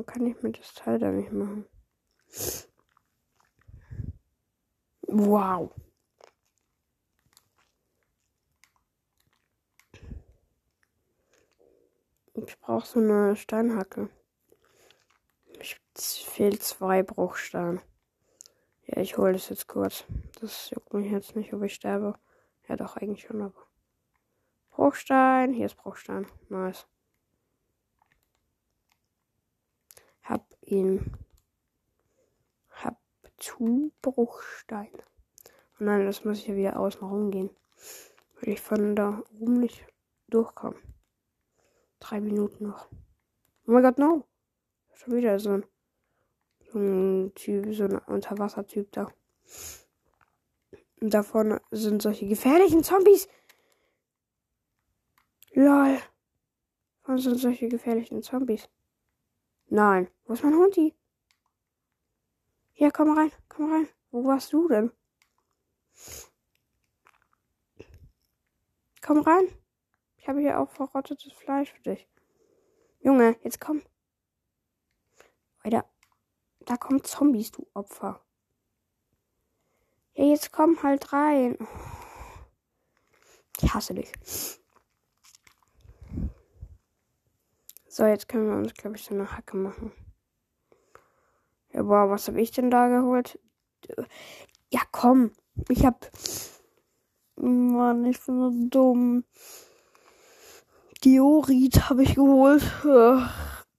Warum 0.00 0.06
kann 0.06 0.26
ich 0.26 0.42
mir 0.42 0.52
das 0.52 0.72
Teil 0.72 0.98
da 0.98 1.10
nicht 1.10 1.30
machen? 1.30 1.66
Wow. 5.02 5.74
Ich 12.32 12.58
brauche 12.60 12.86
so 12.86 12.98
eine 12.98 13.36
Steinhacke. 13.36 14.08
Ich 15.60 15.78
fehlt 15.94 16.62
zwei 16.62 17.02
Bruchsteine. 17.02 17.82
Ja, 18.86 19.02
ich 19.02 19.18
hole 19.18 19.34
das 19.34 19.50
jetzt 19.50 19.68
kurz. 19.68 20.04
Das 20.40 20.70
juckt 20.70 20.94
mich 20.94 21.12
jetzt 21.12 21.36
nicht, 21.36 21.52
ob 21.52 21.62
ich 21.62 21.74
sterbe. 21.74 22.18
Ja, 22.68 22.76
doch, 22.76 22.96
eigentlich 22.96 23.26
schon, 23.26 23.42
aber. 23.42 23.66
Bruchstein. 24.70 25.52
Hier 25.52 25.66
ist 25.66 25.76
Bruchstein. 25.76 26.26
Nice. 26.48 26.86
Hab 30.30 30.46
ihn. 30.70 31.12
Hab 32.70 32.98
zu 33.36 33.92
Bruchstein. 34.02 34.90
Oh 35.78 35.84
nein, 35.84 36.06
das 36.06 36.24
muss 36.24 36.38
ich 36.38 36.46
ja 36.46 36.56
wieder 36.56 36.78
außen 36.78 37.02
rumgehen. 37.02 37.50
Weil 38.40 38.54
ich 38.54 38.60
von 38.60 38.96
da 38.96 39.22
oben 39.38 39.60
nicht 39.60 39.84
durchkomme. 40.28 40.76
Drei 41.98 42.20
Minuten 42.20 42.68
noch. 42.68 42.88
Oh 43.66 43.72
mein 43.72 43.82
Gott, 43.82 43.98
no. 43.98 44.24
Schon 44.94 45.16
wieder 45.16 45.38
so 45.38 45.50
ein, 45.50 45.64
so 46.72 46.78
ein 46.78 47.32
Typ, 47.34 47.74
so 47.74 47.84
ein 47.84 47.98
Unterwassertyp 47.98 48.92
da. 48.92 49.12
Und 51.00 51.14
da 51.14 51.22
vorne 51.22 51.60
sind 51.70 52.02
solche 52.02 52.26
gefährlichen 52.26 52.84
Zombies. 52.84 53.28
Lol. 55.52 55.98
Wo 57.04 57.16
sind 57.16 57.38
solche 57.38 57.68
gefährlichen 57.68 58.22
Zombies? 58.22 58.68
Nein. 59.70 60.10
Wo 60.24 60.32
ist 60.32 60.42
mein 60.42 60.54
Hundi? 60.54 60.94
Ja, 62.74 62.90
komm 62.90 63.16
rein, 63.16 63.30
komm 63.48 63.72
rein. 63.72 63.88
Wo 64.10 64.24
warst 64.24 64.52
du 64.52 64.66
denn? 64.66 64.90
Komm 69.00 69.20
rein. 69.20 69.48
Ich 70.16 70.28
habe 70.28 70.40
hier 70.40 70.58
auch 70.58 70.70
verrottetes 70.70 71.32
Fleisch 71.32 71.72
für 71.72 71.82
dich. 71.82 72.08
Junge, 73.00 73.38
jetzt 73.44 73.60
komm. 73.60 73.82
Weiter. 75.62 75.88
Da 76.66 76.76
kommen 76.76 77.04
Zombies, 77.04 77.52
du 77.52 77.66
Opfer. 77.72 78.24
Ja, 80.14 80.24
jetzt 80.24 80.52
komm 80.52 80.82
halt 80.82 81.12
rein. 81.12 81.56
Ich 83.62 83.72
hasse 83.72 83.94
dich. 83.94 84.12
So, 87.92 88.06
jetzt 88.06 88.28
können 88.28 88.46
wir 88.46 88.54
uns, 88.54 88.72
glaube 88.74 88.94
ich, 88.94 89.02
so 89.02 89.12
eine 89.12 89.36
Hacke 89.36 89.56
machen. 89.56 89.90
Ja, 91.72 91.82
boah, 91.82 92.08
was 92.08 92.28
habe 92.28 92.40
ich 92.40 92.52
denn 92.52 92.70
da 92.70 92.86
geholt? 92.86 93.40
Ja, 94.70 94.82
komm. 94.92 95.32
Ich 95.68 95.84
hab. 95.84 96.08
Mann, 97.34 98.04
ich 98.04 98.24
bin 98.24 98.38
so 98.38 98.68
dumm. 98.68 99.24
Diorit 101.02 101.90
habe 101.90 102.04
ich 102.04 102.14
geholt. 102.14 102.62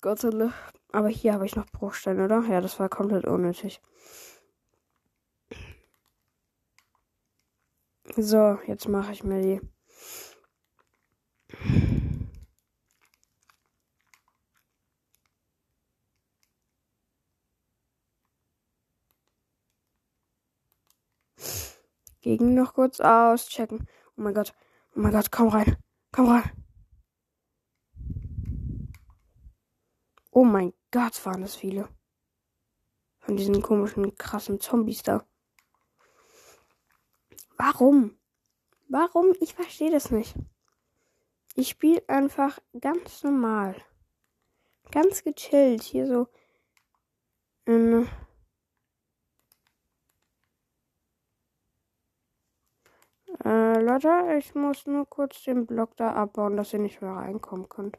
Gott 0.02 0.20
sei 0.20 0.30
Dank. 0.32 0.54
Aber 0.92 1.08
hier 1.08 1.34
habe 1.34 1.46
ich 1.46 1.56
noch 1.56 1.68
Bruchstein, 1.68 2.20
oder? 2.20 2.44
Ja, 2.50 2.60
das 2.60 2.82
war 2.82 2.90
komplett 2.90 3.24
unnötig. 3.24 3.82
So, 8.18 8.60
jetzt 8.68 8.90
mache 8.90 9.14
ich 9.14 9.24
mir 9.24 9.42
die. 9.42 9.62
Gegen 22.22 22.54
noch 22.54 22.76
kurz 22.76 23.00
auschecken. 23.00 23.88
Oh 24.16 24.22
mein 24.22 24.34
Gott. 24.34 24.54
Oh 24.96 25.00
mein 25.00 25.12
Gott, 25.12 25.32
komm 25.32 25.50
rein. 25.50 25.78
Komm 26.12 26.30
rein. 26.30 26.52
Oh 30.32 30.46
mein 30.46 30.74
Gott, 30.92 31.26
waren 31.26 31.42
das 31.42 31.56
viele. 31.56 31.90
Von 33.20 33.38
diesen 33.38 33.62
komischen, 33.62 34.16
krassen 34.16 34.60
Zombies 34.60 35.04
da. 35.04 35.26
Warum? 37.58 38.18
Warum? 38.88 39.34
Ich 39.40 39.54
verstehe 39.54 39.92
das 39.92 40.12
nicht. 40.12 40.36
Ich 41.56 41.70
spiele 41.70 42.04
einfach 42.08 42.60
ganz 42.80 43.24
normal. 43.24 43.76
Ganz 44.92 45.24
gechillt. 45.24 45.84
Hier 45.84 46.08
so. 46.08 46.28
In, 47.66 48.08
äh, 53.44 53.80
Leute, 53.82 54.36
ich 54.38 54.54
muss 54.56 54.86
nur 54.86 55.10
kurz 55.10 55.44
den 55.44 55.66
Block 55.66 55.96
da 55.98 56.14
abbauen, 56.14 56.58
dass 56.58 56.74
ihr 56.74 56.80
nicht 56.80 57.02
mehr 57.02 57.12
reinkommen 57.12 57.70
könnt. 57.70 57.98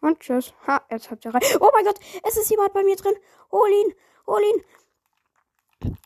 Und 0.00 0.20
tschüss. 0.20 0.54
Ha, 0.66 0.82
jetzt 0.90 1.10
habt 1.10 1.24
ihr 1.24 1.34
rein. 1.34 1.42
Oh 1.60 1.70
mein 1.72 1.84
Gott, 1.84 1.98
es 2.22 2.36
ist 2.36 2.50
jemand 2.50 2.72
bei 2.72 2.84
mir 2.84 2.96
drin. 2.96 3.14
Hol 3.50 3.68
ihn, 3.68 3.94
hol 4.26 4.42
ihn. 4.42 5.96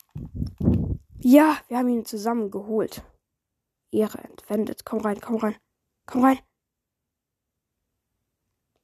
Ja, 1.19 1.57
wir 1.67 1.77
haben 1.77 1.89
ihn 1.89 2.05
zusammen 2.05 2.49
geholt. 2.49 3.03
Ehre 3.91 4.19
entwendet. 4.19 4.85
Komm 4.85 5.01
rein, 5.01 5.19
komm 5.21 5.35
rein. 5.35 5.55
Komm 6.05 6.23
rein. 6.23 6.39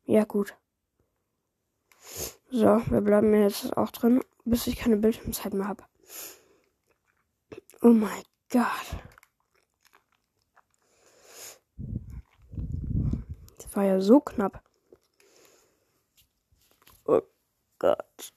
Ja, 0.03 0.23
gut. 0.23 0.55
So, 2.49 2.81
wir 2.89 3.01
bleiben 3.01 3.33
jetzt 3.33 3.75
auch 3.75 3.91
drin, 3.91 4.23
bis 4.45 4.67
ich 4.67 4.77
keine 4.77 4.97
Bildschirmzeit 4.97 5.53
mehr 5.53 5.67
habe. 5.67 5.83
Oh 7.81 7.89
mein 7.89 8.23
Gott. 8.49 9.16
War 13.77 13.85
ja 13.85 14.01
so 14.01 14.19
knapp. 14.19 14.61
Oh 17.05 17.21
Gott. 17.77 18.33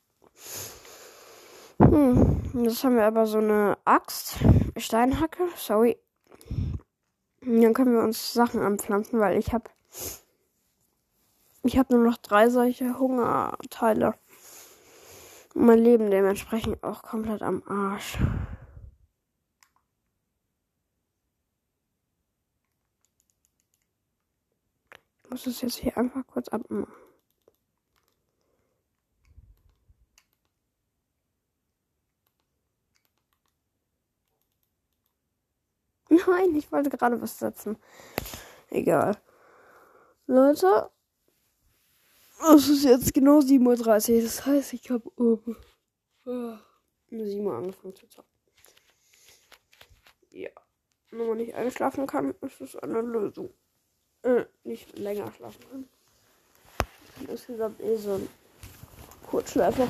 Hm, 1.78 2.64
jetzt 2.64 2.84
haben 2.84 2.96
wir 2.96 3.06
aber 3.06 3.26
so 3.26 3.38
eine 3.38 3.78
Axt, 3.86 4.36
Steinhacke, 4.76 5.48
sorry. 5.56 5.96
dann 7.40 7.72
können 7.72 7.94
wir 7.94 8.02
uns 8.02 8.34
Sachen 8.34 8.60
anpflanzen, 8.60 9.18
weil 9.18 9.38
ich 9.38 9.52
habe 9.54 9.70
ich 11.62 11.78
habe 11.78 11.94
nur 11.94 12.04
noch 12.04 12.18
drei 12.18 12.50
solche 12.50 12.98
Hungerteile. 12.98 14.14
Und 15.54 15.66
mein 15.66 15.78
Leben 15.78 16.10
dementsprechend 16.10 16.82
auch 16.84 17.02
komplett 17.02 17.42
am 17.42 17.62
Arsch. 17.66 18.18
Muss 25.30 25.46
es 25.46 25.60
jetzt 25.60 25.76
hier 25.76 25.96
einfach 25.96 26.26
kurz 26.26 26.48
abmachen. 26.48 26.92
Nein, 36.26 36.54
ich 36.56 36.70
wollte 36.72 36.90
gerade 36.90 37.20
was 37.20 37.38
setzen. 37.38 37.76
Egal. 38.68 39.16
Leute, 40.26 40.90
es 42.54 42.68
ist 42.68 42.84
jetzt 42.84 43.14
genau 43.14 43.38
7.30 43.40 44.16
Uhr. 44.16 44.22
Das 44.22 44.46
heißt, 44.46 44.72
ich 44.72 44.90
habe 44.90 45.08
um 45.10 45.56
uh, 46.26 46.56
7 47.10 47.46
Uhr 47.46 47.54
angefangen 47.54 47.94
zu 47.94 48.08
zocken. 48.08 48.30
Ja. 50.30 50.50
Wenn 51.10 51.26
man 51.26 51.36
nicht 51.36 51.54
einschlafen 51.54 52.06
kann, 52.06 52.34
ist 52.40 52.60
es 52.60 52.76
eine 52.76 53.00
Lösung. 53.00 53.52
Äh, 54.22 54.44
nicht 54.64 54.98
länger 54.98 55.32
schlafen 55.32 55.60
kann. 55.70 55.88
Ich 57.04 57.14
bin 57.14 57.28
insgesamt 57.28 57.80
eh 57.80 57.96
so 57.96 58.14
ein 58.14 58.28
Kurzschläfer. 59.28 59.88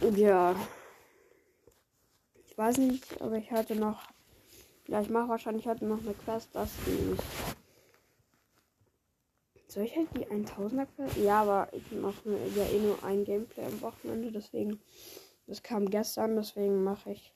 Und 0.00 0.16
ja. 0.16 0.54
Ich 2.46 2.56
weiß 2.56 2.78
nicht, 2.78 3.20
aber 3.20 3.36
ich 3.36 3.50
hatte 3.50 3.74
noch. 3.74 4.02
Ja, 4.88 5.00
ich 5.00 5.08
mache 5.10 5.28
wahrscheinlich 5.28 5.66
heute 5.66 5.84
noch 5.86 6.00
eine 6.00 6.14
Quest, 6.14 6.54
dass 6.54 6.70
ich. 6.86 7.18
Soll 9.68 9.84
ich 9.84 9.96
halt 9.96 10.08
die 10.14 10.26
1000er 10.26 10.86
Quest? 10.94 11.16
Ja, 11.16 11.42
aber 11.42 11.68
ich 11.72 11.90
mache 11.92 12.38
ja 12.54 12.64
eh 12.64 12.78
nur 12.78 13.02
ein 13.04 13.24
Gameplay 13.24 13.64
am 13.64 13.80
Wochenende, 13.80 14.30
deswegen. 14.30 14.80
Das 15.46 15.62
kam 15.62 15.88
gestern, 15.90 16.36
deswegen 16.36 16.84
mache 16.84 17.10
ich 17.12 17.32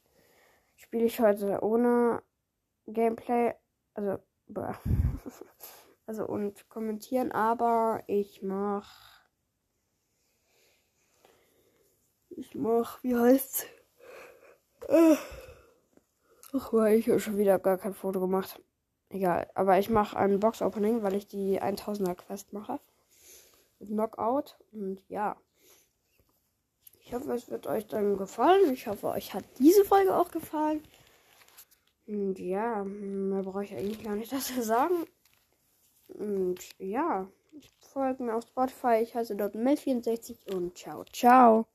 spiele 0.77 1.05
ich 1.05 1.21
heute 1.21 1.63
ohne 1.63 2.23
Gameplay. 2.87 3.55
Also, 3.95 4.19
also 6.07 6.27
und 6.27 6.69
kommentieren, 6.69 7.33
aber 7.33 8.03
ich 8.07 8.43
mach. 8.43 9.17
Ich 12.31 12.55
mach, 12.55 13.03
wie 13.03 13.17
heißt's? 13.17 13.67
Ach, 16.53 16.73
weil 16.73 16.99
ich 16.99 17.23
schon 17.23 17.39
wieder 17.39 17.59
gar 17.59 17.79
kein 17.79 17.95
Foto 17.95 18.21
gemacht. 18.21 18.61
Egal, 19.09 19.49
aber 19.55 19.79
ich 19.79 19.89
mache 19.89 20.17
ein 20.17 20.41
Box-Opening, 20.41 21.03
weil 21.03 21.15
ich 21.15 21.27
die 21.29 21.61
1000er 21.61 22.15
Quest 22.15 22.53
mache. 22.53 22.81
Mit 23.79 23.89
Knockout 23.89 24.57
und 24.73 25.03
ja. 25.09 25.37
Ich 27.01 27.15
hoffe, 27.15 27.33
es 27.35 27.49
wird 27.49 27.67
euch 27.67 27.87
dann 27.87 28.17
gefallen. 28.17 28.73
Ich 28.73 28.89
hoffe, 28.89 29.09
euch 29.09 29.33
hat 29.33 29.45
diese 29.59 29.85
Folge 29.85 30.15
auch 30.15 30.31
gefallen. 30.31 30.83
Und 32.07 32.39
ja, 32.39 32.85
mehr 32.85 33.43
brauche 33.43 33.65
ich 33.65 33.75
eigentlich 33.75 34.03
gar 34.03 34.17
nicht 34.17 34.33
dazu 34.33 34.63
sagen. 34.63 35.07
Und 36.09 36.59
ja, 36.79 37.29
folgt 37.81 38.21
mir 38.21 38.35
auf 38.35 38.45
Spotify. 38.45 39.01
Ich 39.03 39.15
heiße 39.15 39.37
dort 39.37 39.57
Mel64 39.57 40.55
und 40.55 40.79
ciao, 40.79 41.05
ciao. 41.13 41.67